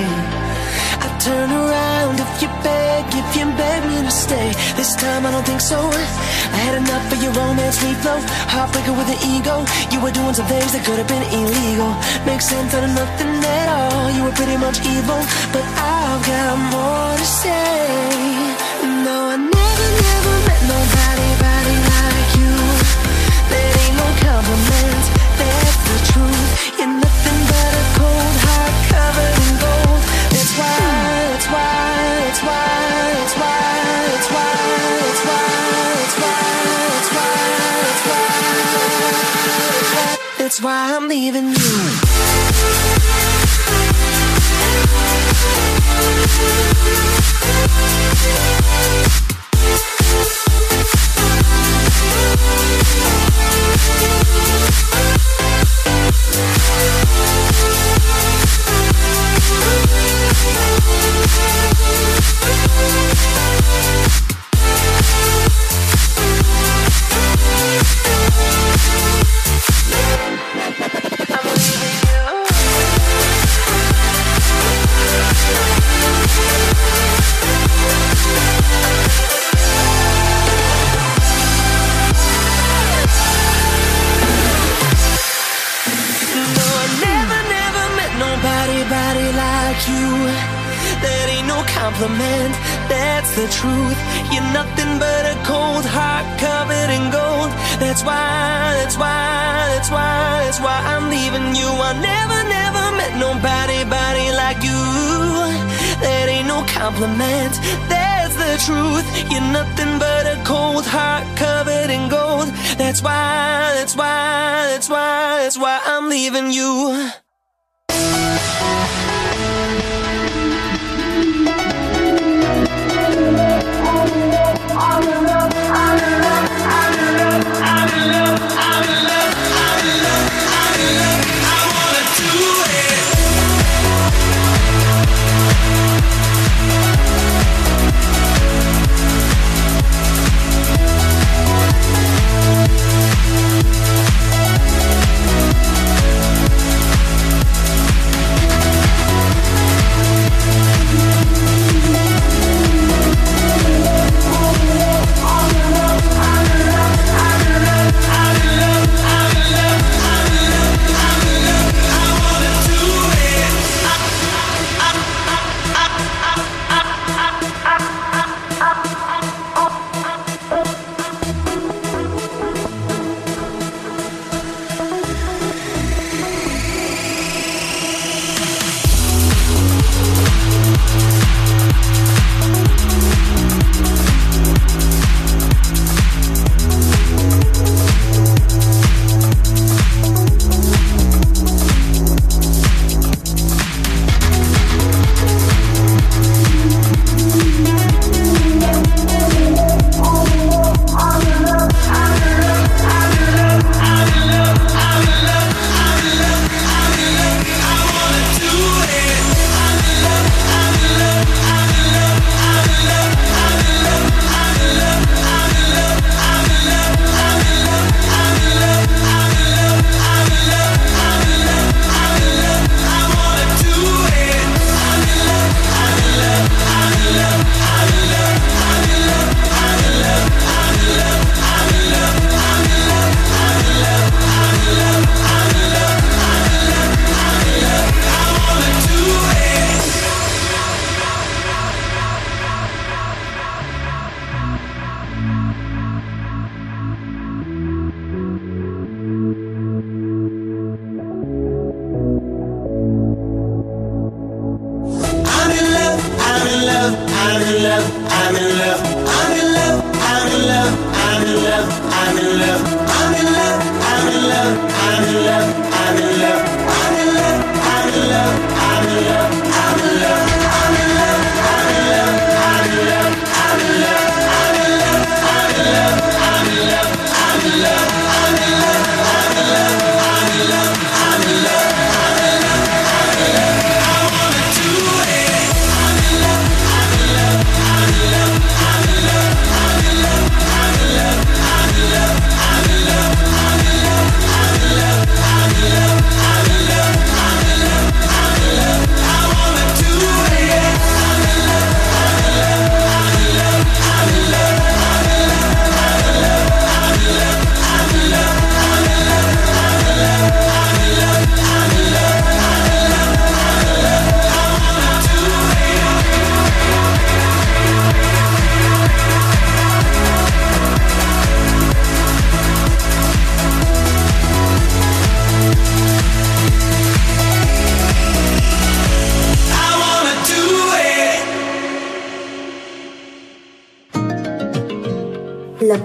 [0.99, 4.51] I turn around if you beg, if you beg me to stay.
[4.75, 5.79] This time I don't think so.
[5.79, 8.19] I had enough of your romance reflow.
[8.51, 9.63] Heartbreaker with an ego.
[9.91, 11.95] You were doing some things that could have been illegal.
[12.27, 14.11] Makes sense out of nothing at all.
[14.11, 15.21] You were pretty much evil,
[15.55, 17.87] but I've got more to say.
[19.07, 21.28] No, I never, never met nobody,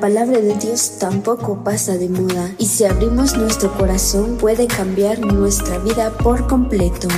[0.04, 5.78] palabra de Dios tampoco pasa de moda y si abrimos nuestro corazón puede cambiar nuestra
[5.78, 7.08] vida por completo.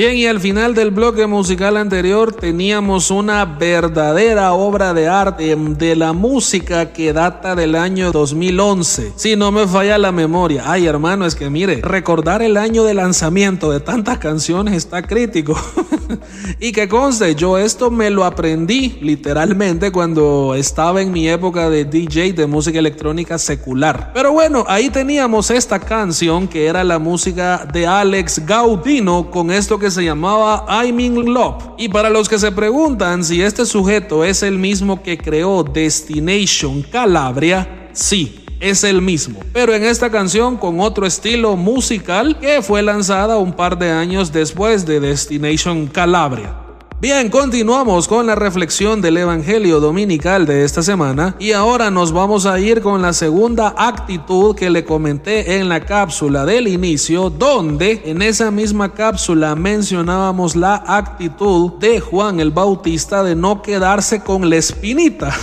[0.00, 5.94] Bien, y al final del bloque musical anterior teníamos una verdadera obra de arte de
[5.94, 9.12] la música que data del año 2011.
[9.16, 10.62] Si no me falla la memoria.
[10.64, 15.54] Ay, hermano, es que mire, recordar el año de lanzamiento de tantas canciones está crítico.
[16.60, 21.84] y que conste, yo esto me lo aprendí literalmente cuando estaba en mi época de
[21.84, 24.12] DJ de música electrónica secular.
[24.14, 29.78] Pero bueno, ahí teníamos esta canción que era la música de Alex Gaudino con esto
[29.78, 31.74] que se llamaba I'm in Love.
[31.78, 36.82] Y para los que se preguntan si este sujeto es el mismo que creó Destination
[36.82, 42.82] Calabria, sí, es el mismo, pero en esta canción con otro estilo musical que fue
[42.82, 46.59] lanzada un par de años después de Destination Calabria.
[47.00, 52.44] Bien, continuamos con la reflexión del Evangelio Dominical de esta semana y ahora nos vamos
[52.44, 58.02] a ir con la segunda actitud que le comenté en la cápsula del inicio, donde
[58.04, 64.50] en esa misma cápsula mencionábamos la actitud de Juan el Bautista de no quedarse con
[64.50, 65.34] la espinita.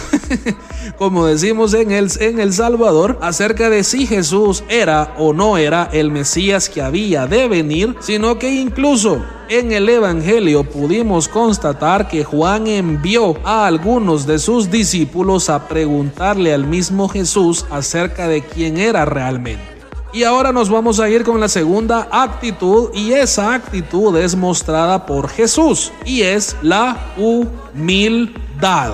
[1.00, 5.90] como decimos en el, en el Salvador, acerca de si Jesús era o no era
[5.92, 12.24] el Mesías que había de venir, sino que incluso en el Evangelio pudimos constatar que
[12.24, 18.78] Juan envió a algunos de sus discípulos a preguntarle al mismo Jesús acerca de quién
[18.78, 19.64] era realmente.
[20.14, 25.06] Y ahora nos vamos a ir con la segunda actitud y esa actitud es mostrada
[25.06, 28.94] por Jesús y es la humildad.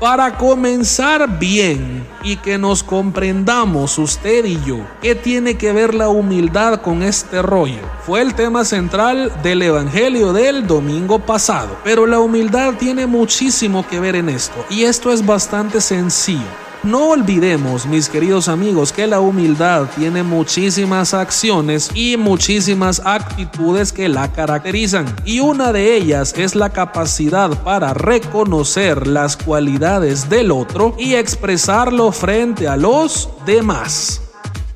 [0.00, 6.08] Para comenzar bien y que nos comprendamos usted y yo, ¿qué tiene que ver la
[6.08, 7.80] humildad con este rollo?
[8.04, 14.00] Fue el tema central del Evangelio del domingo pasado, pero la humildad tiene muchísimo que
[14.00, 16.63] ver en esto y esto es bastante sencillo.
[16.84, 24.06] No olvidemos, mis queridos amigos, que la humildad tiene muchísimas acciones y muchísimas actitudes que
[24.10, 25.06] la caracterizan.
[25.24, 32.12] Y una de ellas es la capacidad para reconocer las cualidades del otro y expresarlo
[32.12, 34.23] frente a los demás.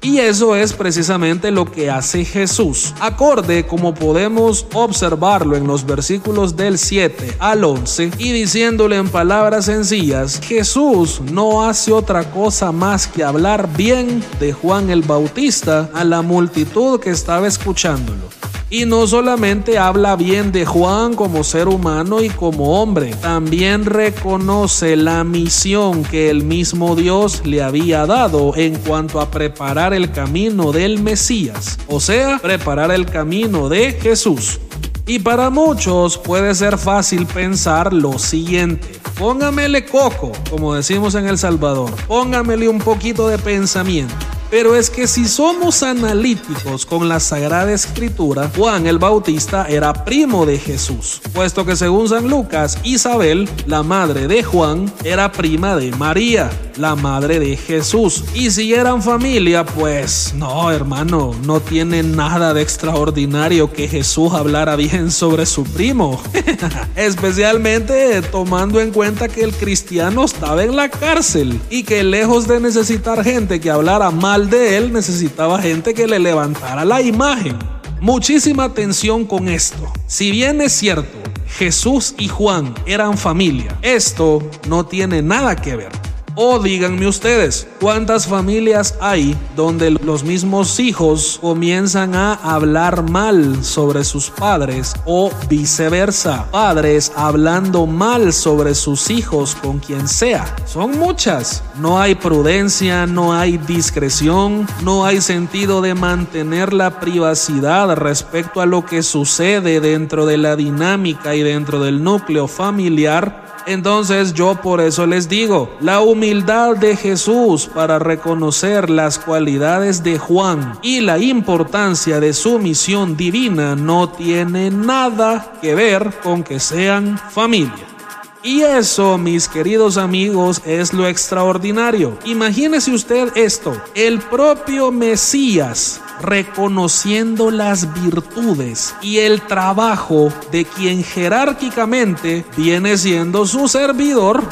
[0.01, 2.95] Y eso es precisamente lo que hace Jesús.
[3.01, 9.65] Acorde como podemos observarlo en los versículos del 7 al 11 y diciéndole en palabras
[9.65, 16.05] sencillas, Jesús no hace otra cosa más que hablar bien de Juan el Bautista a
[16.05, 18.29] la multitud que estaba escuchándolo.
[18.71, 24.95] Y no solamente habla bien de Juan como ser humano y como hombre, también reconoce
[24.95, 30.71] la misión que el mismo Dios le había dado en cuanto a preparar el camino
[30.71, 34.61] del Mesías, o sea, preparar el camino de Jesús.
[35.07, 38.87] Y para muchos puede ser fácil pensar lo siguiente.
[39.19, 41.91] Póngamele coco, como decimos en El Salvador.
[42.07, 44.15] Póngamele un poquito de pensamiento.
[44.51, 50.47] Pero es que si somos analíticos con la Sagrada Escritura, Juan el Bautista era primo
[50.47, 55.91] de Jesús, puesto que según San Lucas, Isabel, la madre de Juan, era prima de
[55.93, 58.25] María, la madre de Jesús.
[58.35, 64.77] Y si eran familia, pues no, hermano, no tiene nada de extraordinario que Jesús hablara
[64.77, 66.21] bien sobre su primo.
[66.97, 72.61] Especialmente tomando en cuenta que el cristiano estaba en la cárcel y que lejos de
[72.61, 77.59] necesitar gente que hablara mal de él necesitaba gente que le levantara la imagen.
[78.01, 79.93] Muchísima atención con esto.
[80.07, 81.19] Si bien es cierto,
[81.49, 86.08] Jesús y Juan eran familia, esto no tiene nada que ver.
[86.41, 94.05] O díganme ustedes, ¿cuántas familias hay donde los mismos hijos comienzan a hablar mal sobre
[94.05, 96.49] sus padres o viceversa?
[96.53, 100.55] Padres hablando mal sobre sus hijos con quien sea.
[100.65, 101.65] Son muchas.
[101.81, 108.67] No hay prudencia, no hay discreción, no hay sentido de mantener la privacidad respecto a
[108.67, 114.81] lo que sucede dentro de la dinámica y dentro del núcleo familiar entonces yo por
[114.81, 121.19] eso les digo, la humildad de Jesús para reconocer las cualidades de Juan y la
[121.19, 127.98] importancia de su misión divina no tiene nada que ver con que sean familia.
[128.43, 132.17] Y eso, mis queridos amigos, es lo extraordinario.
[132.25, 142.45] Imagínese usted esto, el propio Mesías reconociendo las virtudes y el trabajo de quien jerárquicamente
[142.57, 144.43] viene siendo su servidor.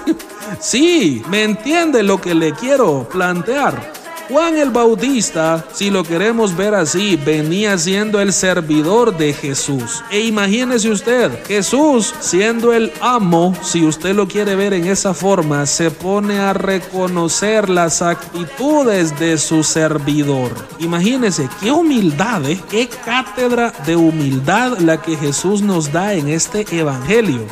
[0.60, 4.03] sí, me entiende lo que le quiero plantear.
[4.28, 10.02] Juan el Bautista, si lo queremos ver así, venía siendo el servidor de Jesús.
[10.10, 15.66] E imagínese usted, Jesús siendo el amo, si usted lo quiere ver en esa forma,
[15.66, 20.52] se pone a reconocer las actitudes de su servidor.
[20.78, 22.58] Imagínese qué humildad, ¿eh?
[22.70, 27.42] qué cátedra de humildad la que Jesús nos da en este evangelio.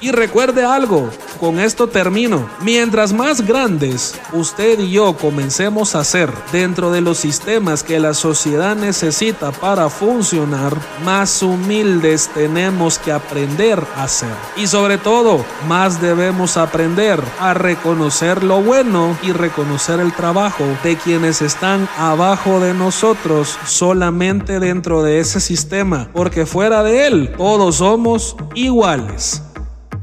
[0.00, 2.48] Y recuerde algo, con esto termino.
[2.60, 8.14] Mientras más grandes usted y yo comencemos a ser dentro de los sistemas que la
[8.14, 14.34] sociedad necesita para funcionar, más humildes tenemos que aprender a ser.
[14.56, 20.96] Y sobre todo, más debemos aprender a reconocer lo bueno y reconocer el trabajo de
[20.96, 27.76] quienes están abajo de nosotros solamente dentro de ese sistema, porque fuera de él todos
[27.76, 29.42] somos iguales.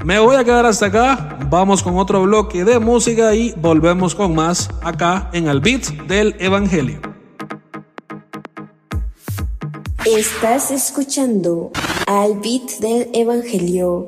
[0.06, 1.36] Me voy a quedar hasta acá.
[1.50, 6.36] Vamos con otro bloque de música y volvemos con más acá en el beat del
[6.38, 7.00] Evangelio.
[10.04, 11.72] Estás escuchando
[12.06, 14.06] al beat del Evangelio.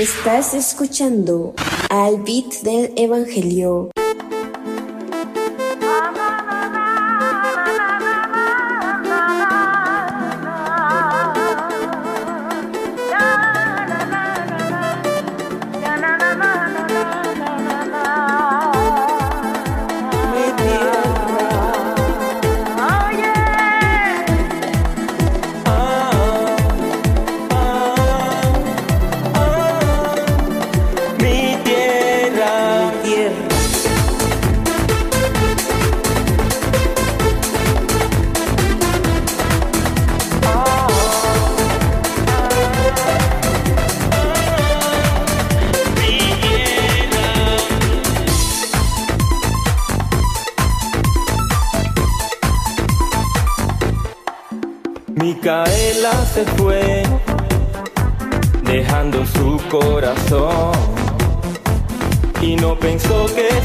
[0.00, 1.54] Estás escuchando
[1.90, 3.90] al beat del Evangelio.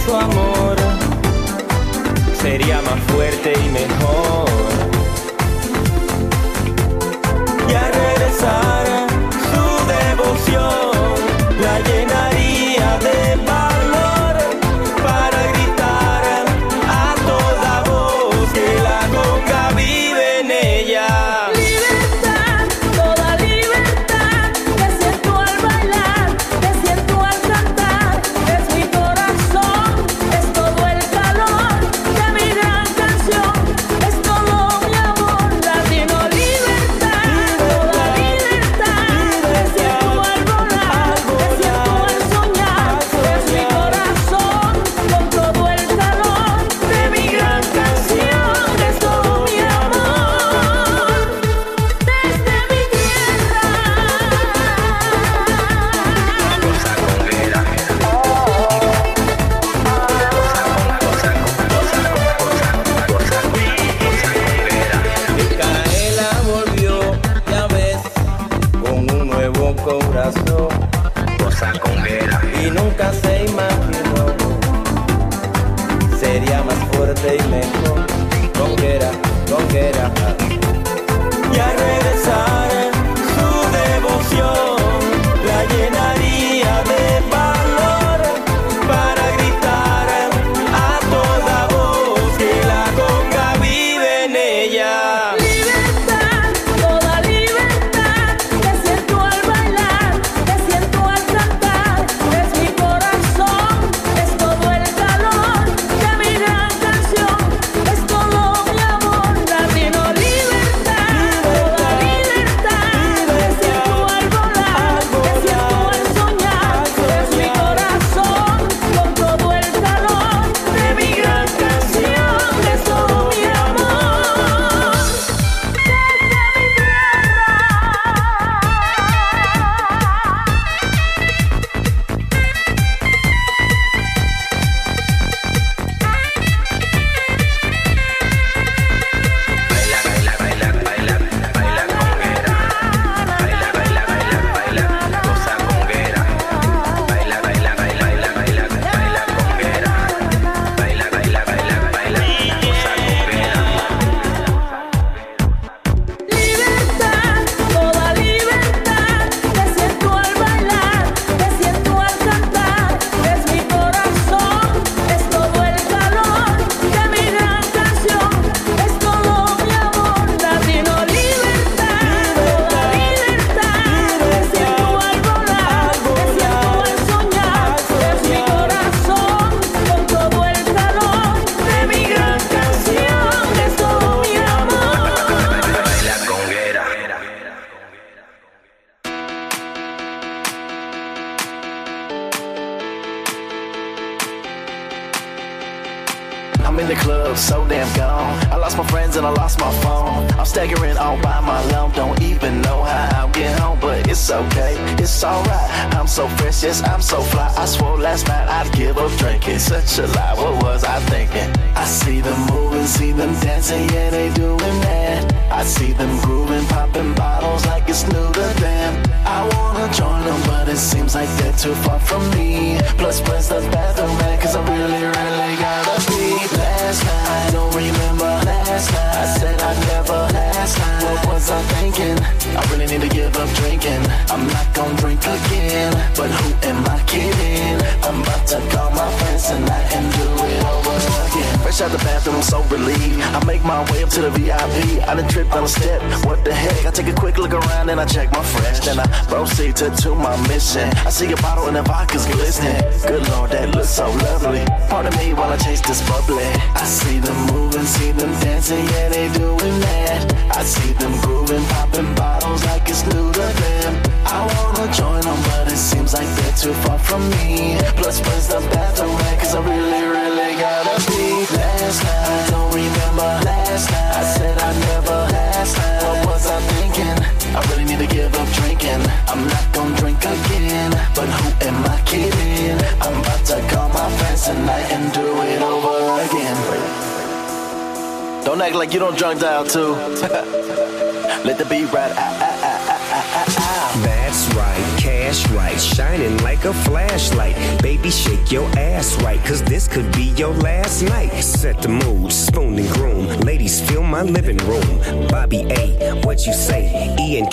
[0.06, 0.43] Su amor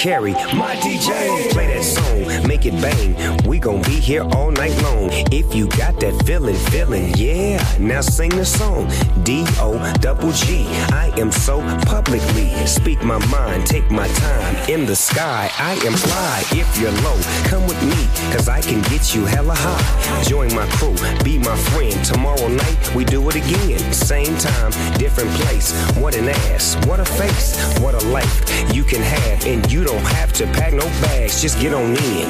[0.01, 1.51] Carey, my DJ.
[1.51, 3.37] Play that song, make it bang.
[3.47, 5.11] We gon' be here all night long.
[5.31, 6.00] If you got
[6.31, 7.59] feeling, feeling, yeah.
[7.81, 8.89] Now sing the song.
[9.25, 10.65] D O double G.
[10.93, 12.51] I am so publicly.
[12.67, 14.55] Speak my mind, take my time.
[14.71, 16.45] In the sky, I am fly.
[16.53, 17.19] If you're low,
[17.51, 20.23] come with me, cause I can get you hella high.
[20.23, 20.95] Join my crew,
[21.25, 21.99] be my friend.
[22.05, 23.81] Tomorrow night, we do it again.
[23.93, 25.75] Same time, different place.
[25.97, 29.45] What an ass, what a face, what a life you can have.
[29.47, 32.29] And you don't have to pack no bags, just get on in.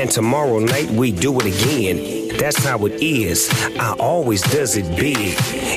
[0.00, 2.23] And tomorrow night we do it again.
[2.38, 3.48] That's how it is.
[3.78, 5.34] I always does it big.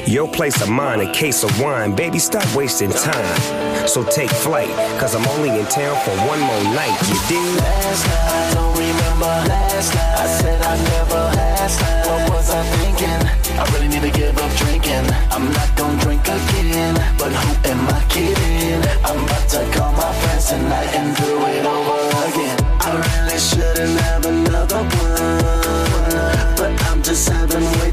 [0.07, 1.95] Your place of mine, a case of wine.
[1.95, 3.87] Baby, stop wasting time.
[3.87, 4.69] So take flight,
[4.99, 6.97] cause I'm only in town for one more night.
[7.07, 7.57] You dig?
[7.61, 10.15] Last night, don't remember last night.
[10.17, 11.81] I said I never last.
[12.07, 13.19] What was I thinking?
[13.57, 15.05] I really need to give up drinking.
[15.31, 16.95] I'm not gonna drink again.
[17.17, 18.81] But who am I kidding?
[19.05, 22.57] I'm about to call my friends tonight and do it over again.
[22.81, 24.46] I really shouldn't have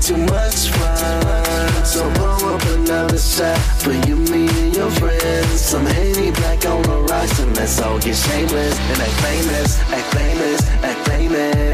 [0.04, 1.84] too much fun.
[1.84, 5.60] So pour up another shot for you, me, and your friends.
[5.60, 10.08] Some Henny black on the rocks, and let's all get shameless and act famous, act
[10.14, 11.64] famous, act famous.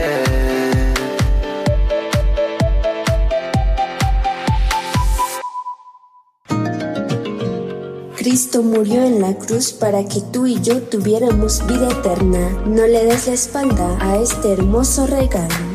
[8.16, 12.51] Cristo murió en la cruz para que tú y yo tuviéramos vida eterna.
[12.65, 15.69] No le des la espalda a este hermoso regalo.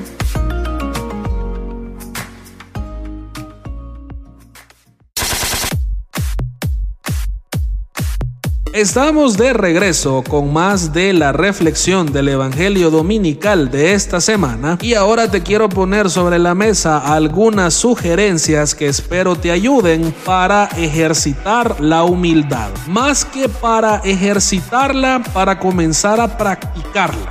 [8.76, 14.96] Estamos de regreso con más de la reflexión del Evangelio Dominical de esta semana y
[14.96, 21.80] ahora te quiero poner sobre la mesa algunas sugerencias que espero te ayuden para ejercitar
[21.80, 22.68] la humildad.
[22.86, 27.30] Más que para ejercitarla, para comenzar a practicarla.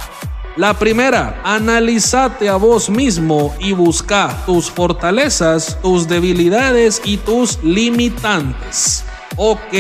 [0.57, 9.04] La primera, analízate a vos mismo y busca tus fortalezas, tus debilidades y tus limitantes.
[9.37, 9.75] Ok,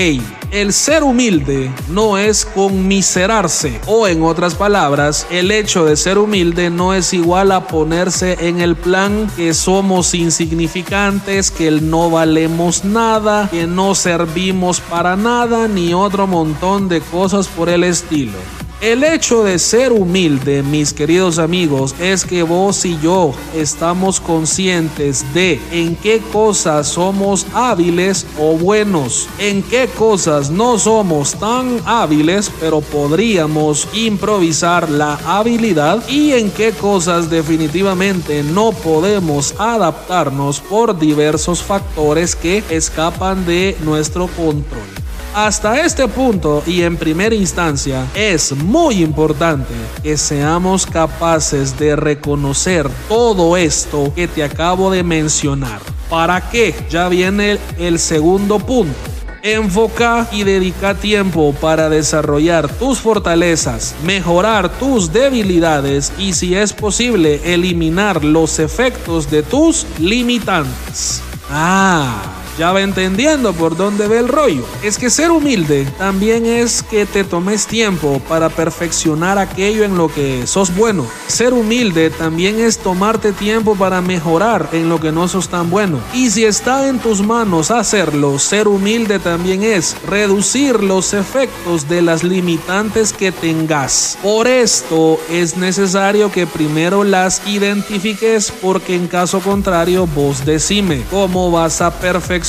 [0.50, 6.70] el ser humilde no es conmiserarse o en otras palabras, el hecho de ser humilde
[6.70, 13.48] no es igual a ponerse en el plan que somos insignificantes, que no valemos nada,
[13.48, 18.38] que no servimos para nada ni otro montón de cosas por el estilo.
[18.84, 25.24] El hecho de ser humilde, mis queridos amigos, es que vos y yo estamos conscientes
[25.32, 32.50] de en qué cosas somos hábiles o buenos, en qué cosas no somos tan hábiles,
[32.60, 41.62] pero podríamos improvisar la habilidad y en qué cosas definitivamente no podemos adaptarnos por diversos
[41.62, 45.04] factores que escapan de nuestro control.
[45.34, 52.88] Hasta este punto y en primera instancia es muy importante que seamos capaces de reconocer
[53.08, 55.80] todo esto que te acabo de mencionar.
[56.08, 56.72] ¿Para qué?
[56.88, 58.94] Ya viene el segundo punto.
[59.42, 67.40] Enfoca y dedica tiempo para desarrollar tus fortalezas, mejorar tus debilidades y si es posible
[67.52, 71.20] eliminar los efectos de tus limitantes.
[71.50, 74.64] Ah, ya va entendiendo por dónde ve el rollo.
[74.82, 80.08] Es que ser humilde también es que te tomes tiempo para perfeccionar aquello en lo
[80.08, 81.06] que sos bueno.
[81.26, 85.98] Ser humilde también es tomarte tiempo para mejorar en lo que no sos tan bueno.
[86.12, 92.02] Y si está en tus manos hacerlo, ser humilde también es reducir los efectos de
[92.02, 94.18] las limitantes que tengas.
[94.22, 101.50] Por esto es necesario que primero las identifiques porque en caso contrario vos decime cómo
[101.50, 102.43] vas a perfeccionar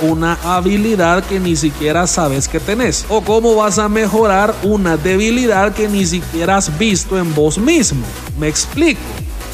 [0.00, 3.06] una habilidad que ni siquiera sabes que tenés?
[3.08, 8.04] ¿O cómo vas a mejorar una debilidad que ni siquiera has visto en vos mismo?
[8.38, 9.00] Me explico.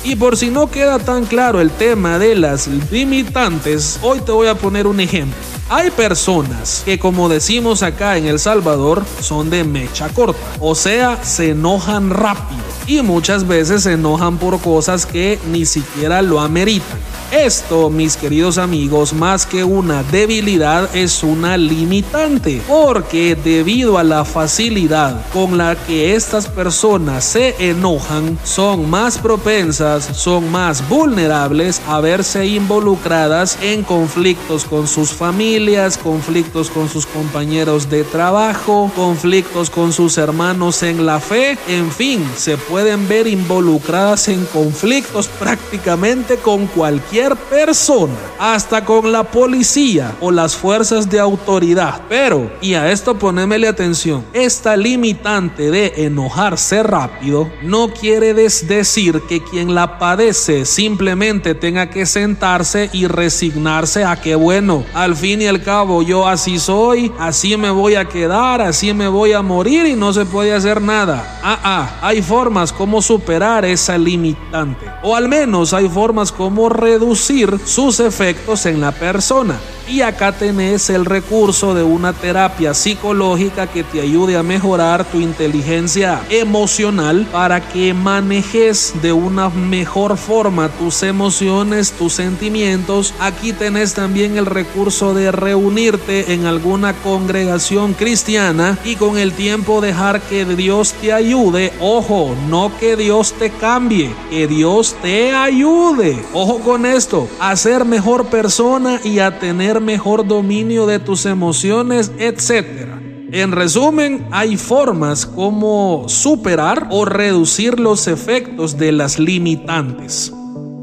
[0.02, 4.48] Y por si no queda tan claro el tema de las limitantes, hoy te voy
[4.48, 5.36] a poner un ejemplo.
[5.76, 11.24] Hay personas que como decimos acá en El Salvador son de mecha corta, o sea,
[11.24, 17.00] se enojan rápido y muchas veces se enojan por cosas que ni siquiera lo ameritan.
[17.32, 24.24] Esto, mis queridos amigos, más que una debilidad es una limitante, porque debido a la
[24.24, 32.00] facilidad con la que estas personas se enojan, son más propensas, son más vulnerables a
[32.00, 35.63] verse involucradas en conflictos con sus familias,
[36.02, 42.22] conflictos con sus compañeros de trabajo, conflictos con sus hermanos en la fe, en fin,
[42.36, 50.30] se pueden ver involucradas en conflictos prácticamente con cualquier persona, hasta con la policía o
[50.30, 52.02] las fuerzas de autoridad.
[52.10, 59.42] Pero, y a esto ponémele atención, esta limitante de enojarse rápido no quiere decir que
[59.42, 65.46] quien la padece simplemente tenga que sentarse y resignarse a que bueno, al fin y
[65.46, 69.84] al cabo yo así soy, así me voy a quedar, así me voy a morir
[69.84, 71.38] y no se puede hacer nada.
[71.42, 74.86] Ah, ah, hay formas como superar esa limitante.
[75.02, 79.60] O al menos hay formas como reducir sus efectos en la persona.
[79.86, 85.20] Y acá tenés el recurso de una terapia psicológica que te ayude a mejorar tu
[85.20, 93.12] inteligencia emocional para que manejes de una mejor forma tus emociones, tus sentimientos.
[93.20, 99.80] Aquí tenés también el recurso de reunirte en alguna congregación cristiana y con el tiempo
[99.80, 101.72] dejar que Dios te ayude.
[101.80, 106.18] Ojo, no que Dios te cambie, que Dios te ayude.
[106.32, 112.12] Ojo con esto, a ser mejor persona y a tener mejor dominio de tus emociones,
[112.18, 113.00] etcétera.
[113.32, 120.32] En resumen, hay formas como superar o reducir los efectos de las limitantes.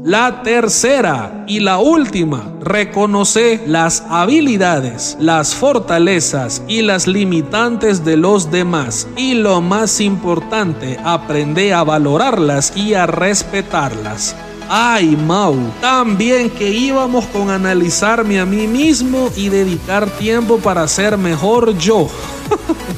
[0.04, 8.50] La tercera y la última, reconoce las habilidades, las fortalezas y las limitantes de los
[8.50, 9.06] demás.
[9.16, 14.34] Y lo más importante, aprende a valorarlas y a respetarlas.
[14.68, 21.16] Ay, Mau, también que íbamos con analizarme a mí mismo y dedicar tiempo para ser
[21.16, 22.08] mejor yo.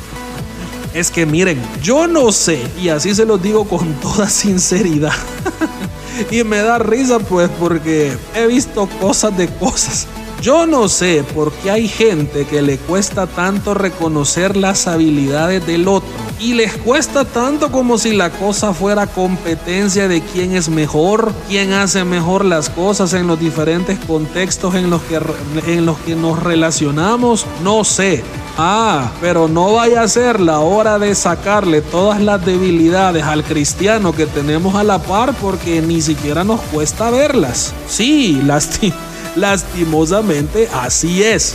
[0.95, 5.13] es que miren, yo no sé, y así se los digo con toda sinceridad.
[6.31, 10.07] y me da risa pues porque he visto cosas de cosas.
[10.45, 15.89] Yo no sé por qué hay gente que le cuesta tanto reconocer las habilidades del
[15.89, 16.07] otro
[16.39, 21.73] y les cuesta tanto como si la cosa fuera competencia de quién es mejor, quién
[21.73, 25.19] hace mejor las cosas en los diferentes contextos en los que,
[25.67, 27.47] en los que nos relacionamos.
[27.63, 28.23] No sé.
[28.59, 34.13] Ah, pero no vaya a ser la hora de sacarle todas las debilidades al cristiano
[34.13, 37.73] que tenemos a la par porque ni siquiera nos cuesta verlas.
[37.89, 38.93] Sí, lasti
[39.37, 41.55] lastimosamente así es.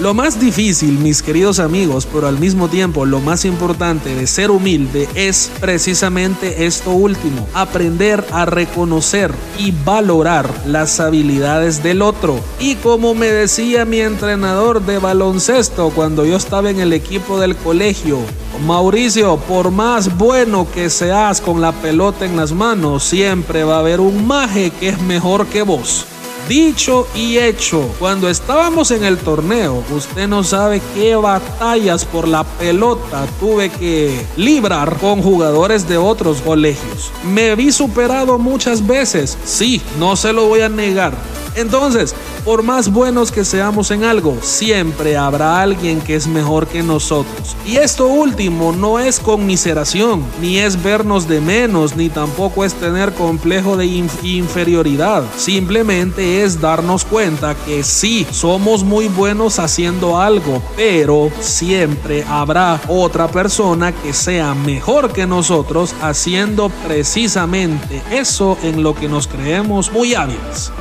[0.00, 4.50] Lo más difícil, mis queridos amigos, pero al mismo tiempo lo más importante de ser
[4.50, 12.40] humilde es precisamente esto último, aprender a reconocer y valorar las habilidades del otro.
[12.58, 17.54] Y como me decía mi entrenador de baloncesto cuando yo estaba en el equipo del
[17.54, 18.18] colegio,
[18.66, 23.80] Mauricio, por más bueno que seas con la pelota en las manos, siempre va a
[23.80, 26.04] haber un maje que es mejor que vos.
[26.48, 32.44] Dicho y hecho, cuando estábamos en el torneo, usted no sabe qué batallas por la
[32.44, 37.10] pelota tuve que librar con jugadores de otros colegios.
[37.24, 41.16] Me vi superado muchas veces, sí, no se lo voy a negar.
[41.56, 46.82] Entonces, por más buenos que seamos en algo, siempre habrá alguien que es mejor que
[46.82, 47.54] nosotros.
[47.64, 53.14] Y esto último no es conmiseración, ni es vernos de menos, ni tampoco es tener
[53.14, 55.22] complejo de inf- inferioridad.
[55.36, 63.28] Simplemente es darnos cuenta que sí, somos muy buenos haciendo algo, pero siempre habrá otra
[63.28, 70.14] persona que sea mejor que nosotros haciendo precisamente eso en lo que nos creemos muy
[70.14, 70.72] hábiles.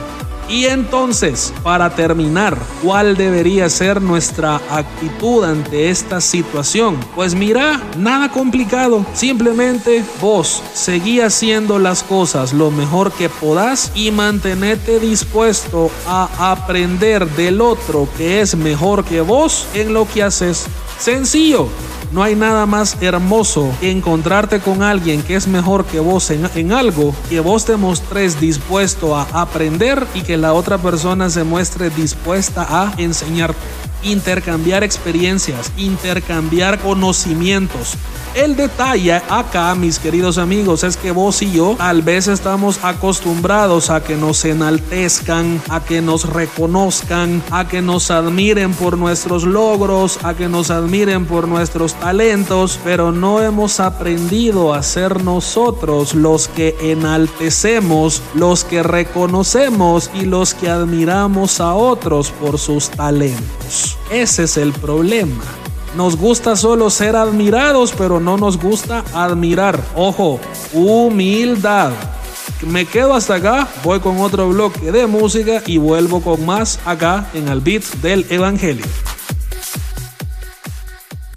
[0.49, 6.99] Y entonces, para terminar, ¿cuál debería ser nuestra actitud ante esta situación?
[7.15, 9.05] Pues mira, nada complicado.
[9.13, 17.27] Simplemente vos seguí haciendo las cosas lo mejor que podás y mantenete dispuesto a aprender
[17.31, 20.65] del otro que es mejor que vos en lo que haces.
[20.99, 21.67] Sencillo.
[22.13, 26.71] No hay nada más hermoso que encontrarte con alguien que es mejor que vos en,
[26.71, 31.89] algo, que vos te mostres dispuesto a aprender y que la otra persona se muestre
[31.89, 33.57] dispuesta a enseñarte
[34.03, 37.97] intercambiar experiencias, intercambiar conocimientos.
[38.35, 43.91] El detalle acá, mis queridos amigos, es que vos y yo tal vez estamos acostumbrados
[43.91, 50.17] a que nos enaltezcan, a que nos reconozcan, a que nos admiren por nuestros logros,
[50.23, 56.47] a que nos admiren por nuestros talentos, pero no hemos aprendido a ser nosotros los
[56.47, 63.92] que enaltecemos, los que reconocemos y los que admiramos a otros por sus talentos.
[64.11, 65.43] Ese es el problema.
[65.95, 69.79] Nos gusta solo ser admirados, pero no nos gusta admirar.
[69.95, 70.39] Ojo,
[70.73, 71.91] humildad.
[72.67, 77.29] Me quedo hasta acá, voy con otro bloque de música y vuelvo con más acá
[77.33, 78.85] en el beat del Evangelio.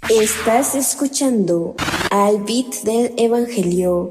[0.09, 1.75] Estás escuchando
[2.11, 4.09] al beat del Evangelio.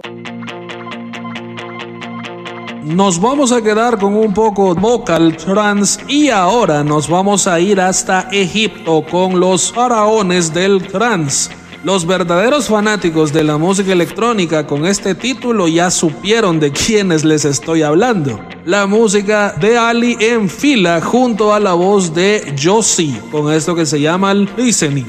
[2.87, 7.81] Nos vamos a quedar con un poco vocal trance y ahora nos vamos a ir
[7.81, 11.51] hasta Egipto con los faraones del trance.
[11.83, 17.45] Los verdaderos fanáticos de la música electrónica con este título ya supieron de quiénes les
[17.45, 18.41] estoy hablando.
[18.65, 23.85] La música de Ali en fila junto a la voz de Josie con esto que
[23.85, 25.09] se llama el listening.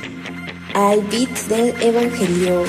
[0.73, 2.63] Al beat del Evangelio.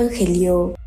[0.00, 0.79] Evangelio.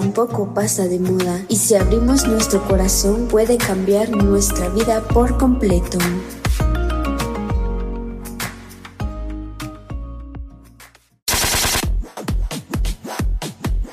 [0.00, 5.96] Tampoco pasa de moda y si abrimos nuestro corazón puede cambiar nuestra vida por completo.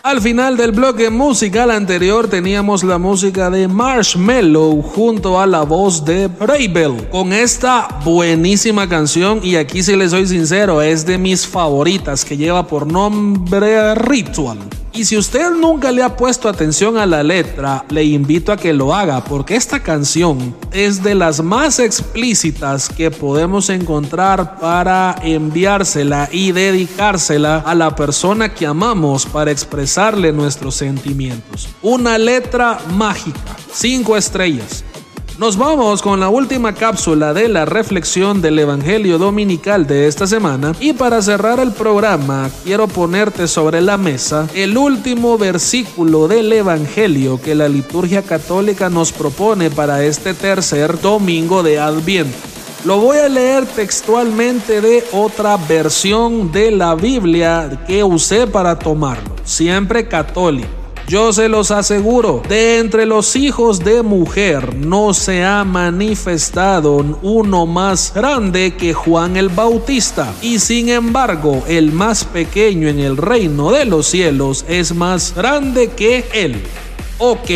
[0.04, 6.04] Al final del bloque musical anterior teníamos la música de Marshmello junto a la voz
[6.04, 11.48] de Ravel con esta buenísima canción y aquí si les soy sincero es de mis
[11.48, 14.60] favoritas que lleva por nombre Ritual.
[14.96, 18.74] Y si usted nunca le ha puesto atención a la letra, le invito a que
[18.74, 26.30] lo haga porque esta canción es de las más explícitas que podemos encontrar para enviársela
[26.32, 31.70] y dedicársela a la persona que amamos para expresarle nuestros sentimientos.
[31.82, 34.84] Una letra mágica, cinco estrellas.
[35.40, 40.74] Nos vamos con la última cápsula de la reflexión del Evangelio Dominical de esta semana
[40.80, 47.42] y para cerrar el programa quiero ponerte sobre la mesa el último versículo del Evangelio
[47.42, 52.38] que la liturgia católica nos propone para este tercer domingo de Adviento.
[52.86, 59.36] Lo voy a leer textualmente de otra versión de la Biblia que usé para tomarlo,
[59.44, 60.83] siempre católico.
[61.08, 67.66] Yo se los aseguro, de entre los hijos de mujer no se ha manifestado uno
[67.66, 70.34] más grande que Juan el Bautista.
[70.42, 75.90] Y sin embargo, el más pequeño en el reino de los cielos es más grande
[75.90, 76.64] que él.
[77.20, 77.50] Ok,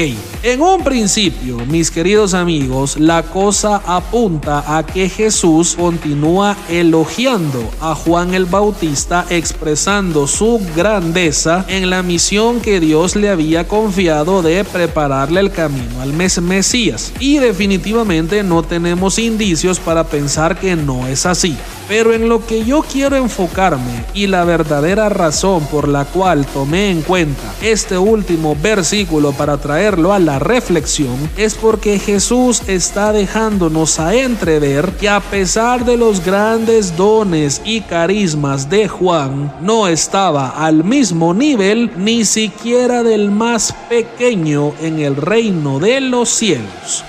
[0.43, 7.95] en un principio, mis queridos amigos, la cosa apunta a que Jesús continúa elogiando a
[7.95, 14.63] Juan el Bautista, expresando su grandeza en la misión que Dios le había confiado de
[14.63, 17.11] prepararle el camino al mes Mesías.
[17.19, 21.57] Y definitivamente no tenemos indicios para pensar que no es así.
[21.87, 26.91] Pero en lo que yo quiero enfocarme y la verdadera razón por la cual tomé
[26.91, 33.99] en cuenta este último versículo para traerlo a la reflexión es porque Jesús está dejándonos
[33.99, 40.49] a entrever que a pesar de los grandes dones y carismas de Juan, no estaba
[40.49, 47.03] al mismo nivel ni siquiera del más pequeño en el reino de los cielos.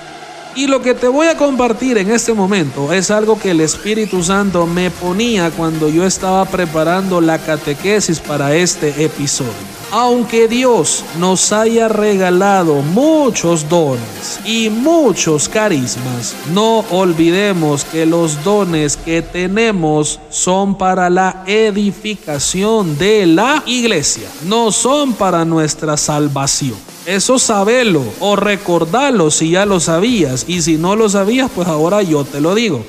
[0.55, 4.23] Y lo que te voy a compartir en este momento es algo que el Espíritu
[4.23, 9.79] Santo me ponía cuando yo estaba preparando la catequesis para este episodio.
[9.91, 18.99] Aunque Dios nos haya regalado muchos dones y muchos carismas, no olvidemos que los dones
[18.99, 26.88] que tenemos son para la edificación de la iglesia, no son para nuestra salvación.
[27.09, 32.03] Eso sabelo o recordalo si ya lo sabías y si no lo sabías, pues ahora
[32.03, 32.85] yo te lo digo.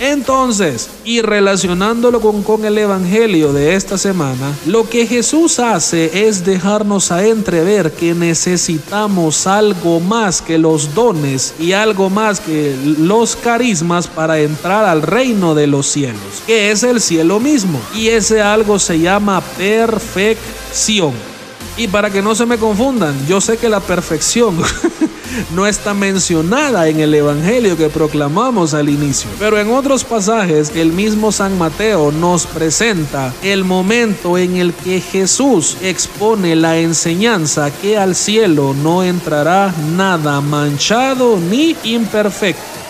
[0.00, 6.44] Entonces, y relacionándolo con, con, el Evangelio de esta semana, lo que Jesús hace es
[6.44, 13.36] dejarnos a entrever que necesitamos algo más que los dones y algo más que los
[13.36, 17.80] carismas para entrar al reino de los cielos, que es el cielo mismo.
[17.94, 21.31] Y ese algo se llama perfección.
[21.76, 24.58] Y para que no se me confundan, yo sé que la perfección
[25.54, 29.30] no está mencionada en el Evangelio que proclamamos al inicio.
[29.38, 35.00] Pero en otros pasajes, el mismo San Mateo nos presenta el momento en el que
[35.00, 42.81] Jesús expone la enseñanza que al cielo no entrará nada manchado ni imperfecto.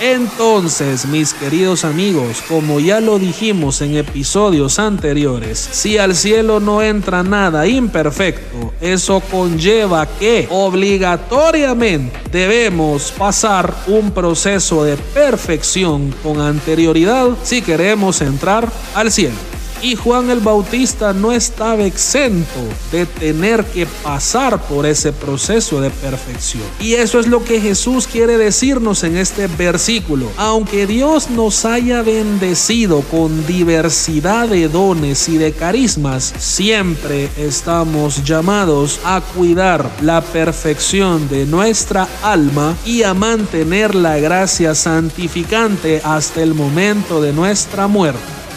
[0.00, 6.82] Entonces, mis queridos amigos, como ya lo dijimos en episodios anteriores, si al cielo no
[6.82, 17.30] entra nada imperfecto, eso conlleva que obligatoriamente debemos pasar un proceso de perfección con anterioridad
[17.42, 19.47] si queremos entrar al cielo.
[19.82, 22.60] Y Juan el Bautista no estaba exento
[22.90, 26.64] de tener que pasar por ese proceso de perfección.
[26.80, 30.30] Y eso es lo que Jesús quiere decirnos en este versículo.
[30.36, 39.00] Aunque Dios nos haya bendecido con diversidad de dones y de carismas, siempre estamos llamados
[39.04, 46.54] a cuidar la perfección de nuestra alma y a mantener la gracia santificante hasta el
[46.54, 48.47] momento de nuestra muerte.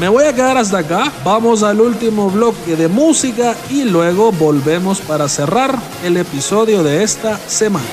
[0.00, 1.12] Me voy a quedar hasta acá.
[1.24, 7.36] Vamos al último bloque de música y luego volvemos para cerrar el episodio de esta
[7.38, 7.86] semana.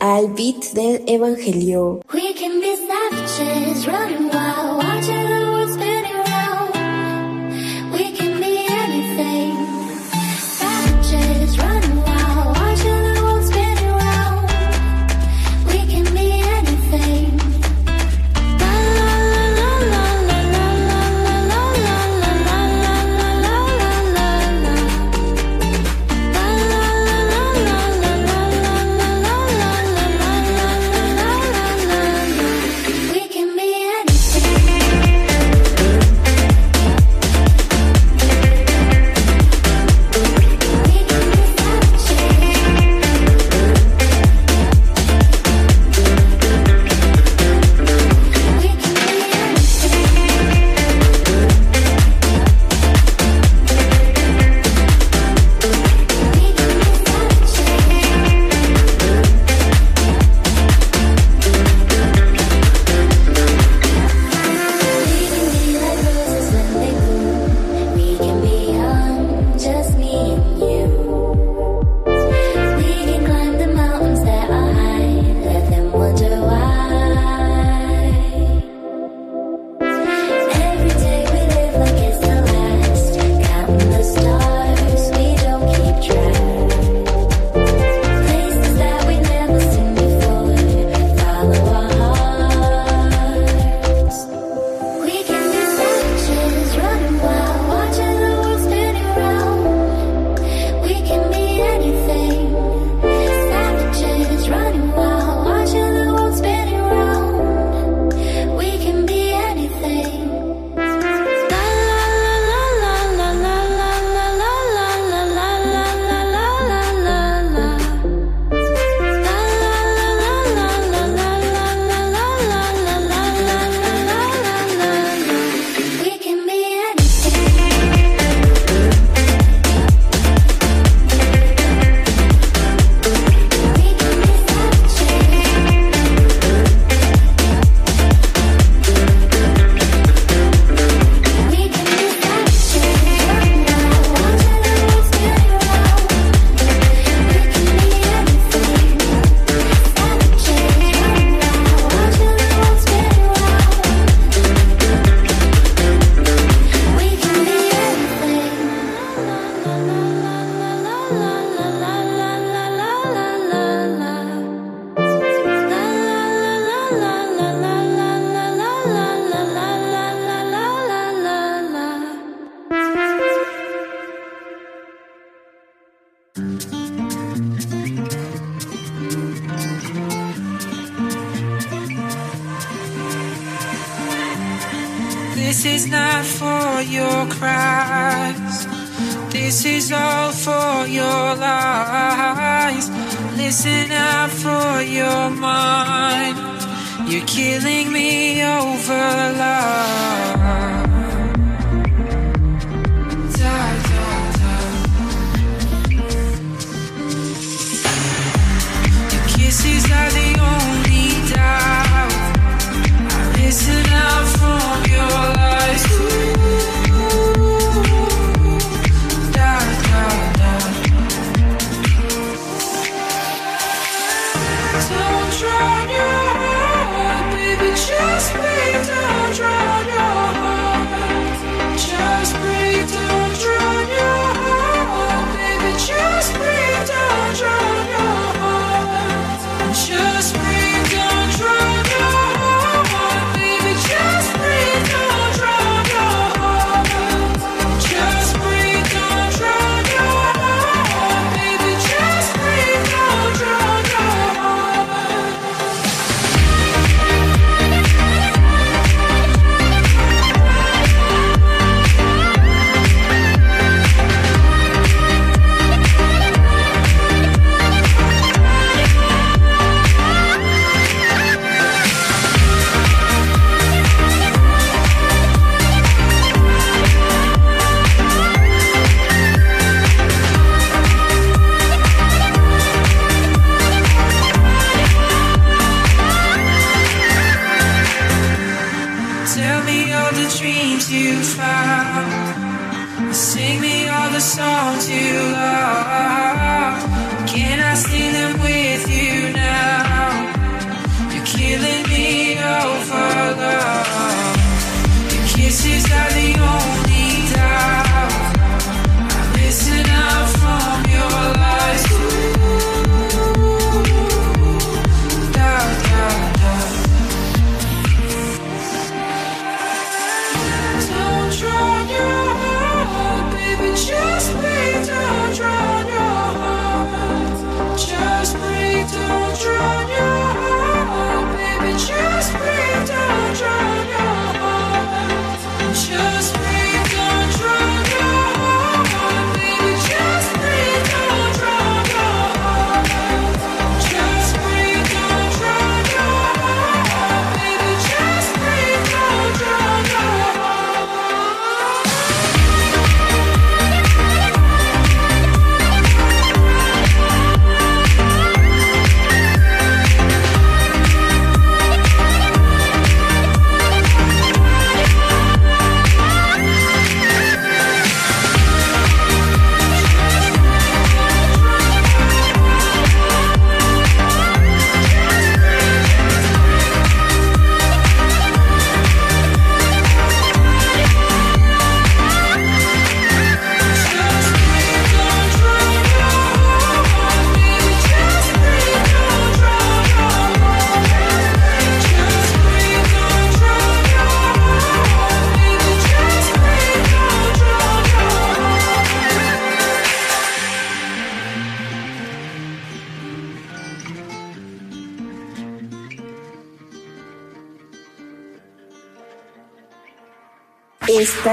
[0.00, 2.00] Al beat del Evangelio.
[2.12, 3.86] We can be savages,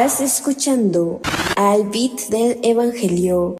[0.07, 1.19] Estás escuchando
[1.57, 3.57] al beat del Evangelio.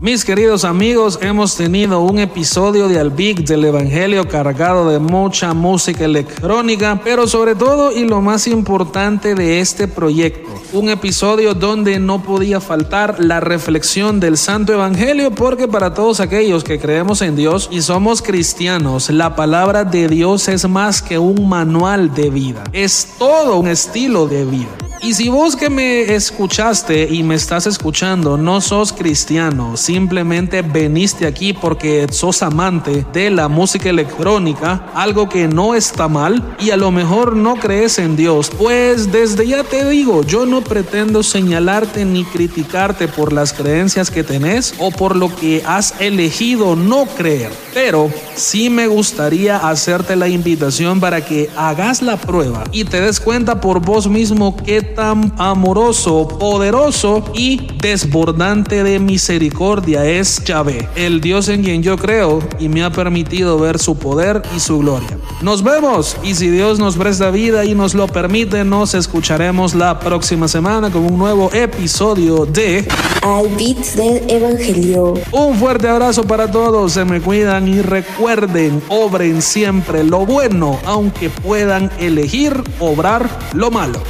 [0.00, 6.04] Mis queridos amigos, hemos tenido un episodio de Albic del Evangelio cargado de mucha música
[6.04, 10.45] electrónica, pero sobre todo y lo más importante de este proyecto,
[10.76, 16.64] un episodio donde no podía faltar la reflexión del Santo Evangelio, porque para todos aquellos
[16.64, 21.48] que creemos en Dios y somos cristianos, la palabra de Dios es más que un
[21.48, 24.85] manual de vida, es todo un estilo de vida.
[25.06, 31.28] Y si vos que me escuchaste y me estás escuchando no sos cristiano, simplemente veniste
[31.28, 36.76] aquí porque sos amante de la música electrónica, algo que no está mal, y a
[36.76, 42.04] lo mejor no crees en Dios, pues desde ya te digo, yo no pretendo señalarte
[42.04, 47.52] ni criticarte por las creencias que tenés o por lo que has elegido no creer,
[47.76, 53.20] pero sí me gustaría hacerte la invitación para que hagas la prueba y te des
[53.20, 61.20] cuenta por vos mismo qué tan amoroso, poderoso y desbordante de misericordia es Yahvé, el
[61.20, 65.18] Dios en quien yo creo y me ha permitido ver su poder y su gloria.
[65.42, 70.00] Nos vemos y si Dios nos presta vida y nos lo permite, nos escucharemos la
[70.00, 72.88] próxima semana con un nuevo episodio de
[73.20, 75.12] Al beat del Evangelio.
[75.30, 81.30] Un fuerte abrazo para todos, se me cuidan y recuerden, obren siempre lo bueno, aunque
[81.30, 84.00] puedan elegir obrar lo malo.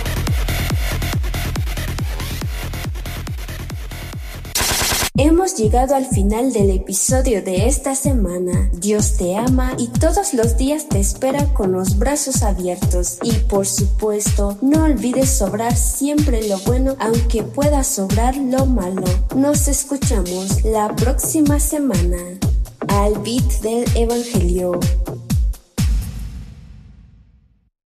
[5.18, 8.68] Hemos llegado al final del episodio de esta semana.
[8.74, 13.16] Dios te ama y todos los días te espera con los brazos abiertos.
[13.22, 19.06] Y por supuesto, no olvides sobrar siempre lo bueno, aunque pueda sobrar lo malo.
[19.34, 22.18] Nos escuchamos la próxima semana.
[22.88, 24.78] Al beat del Evangelio.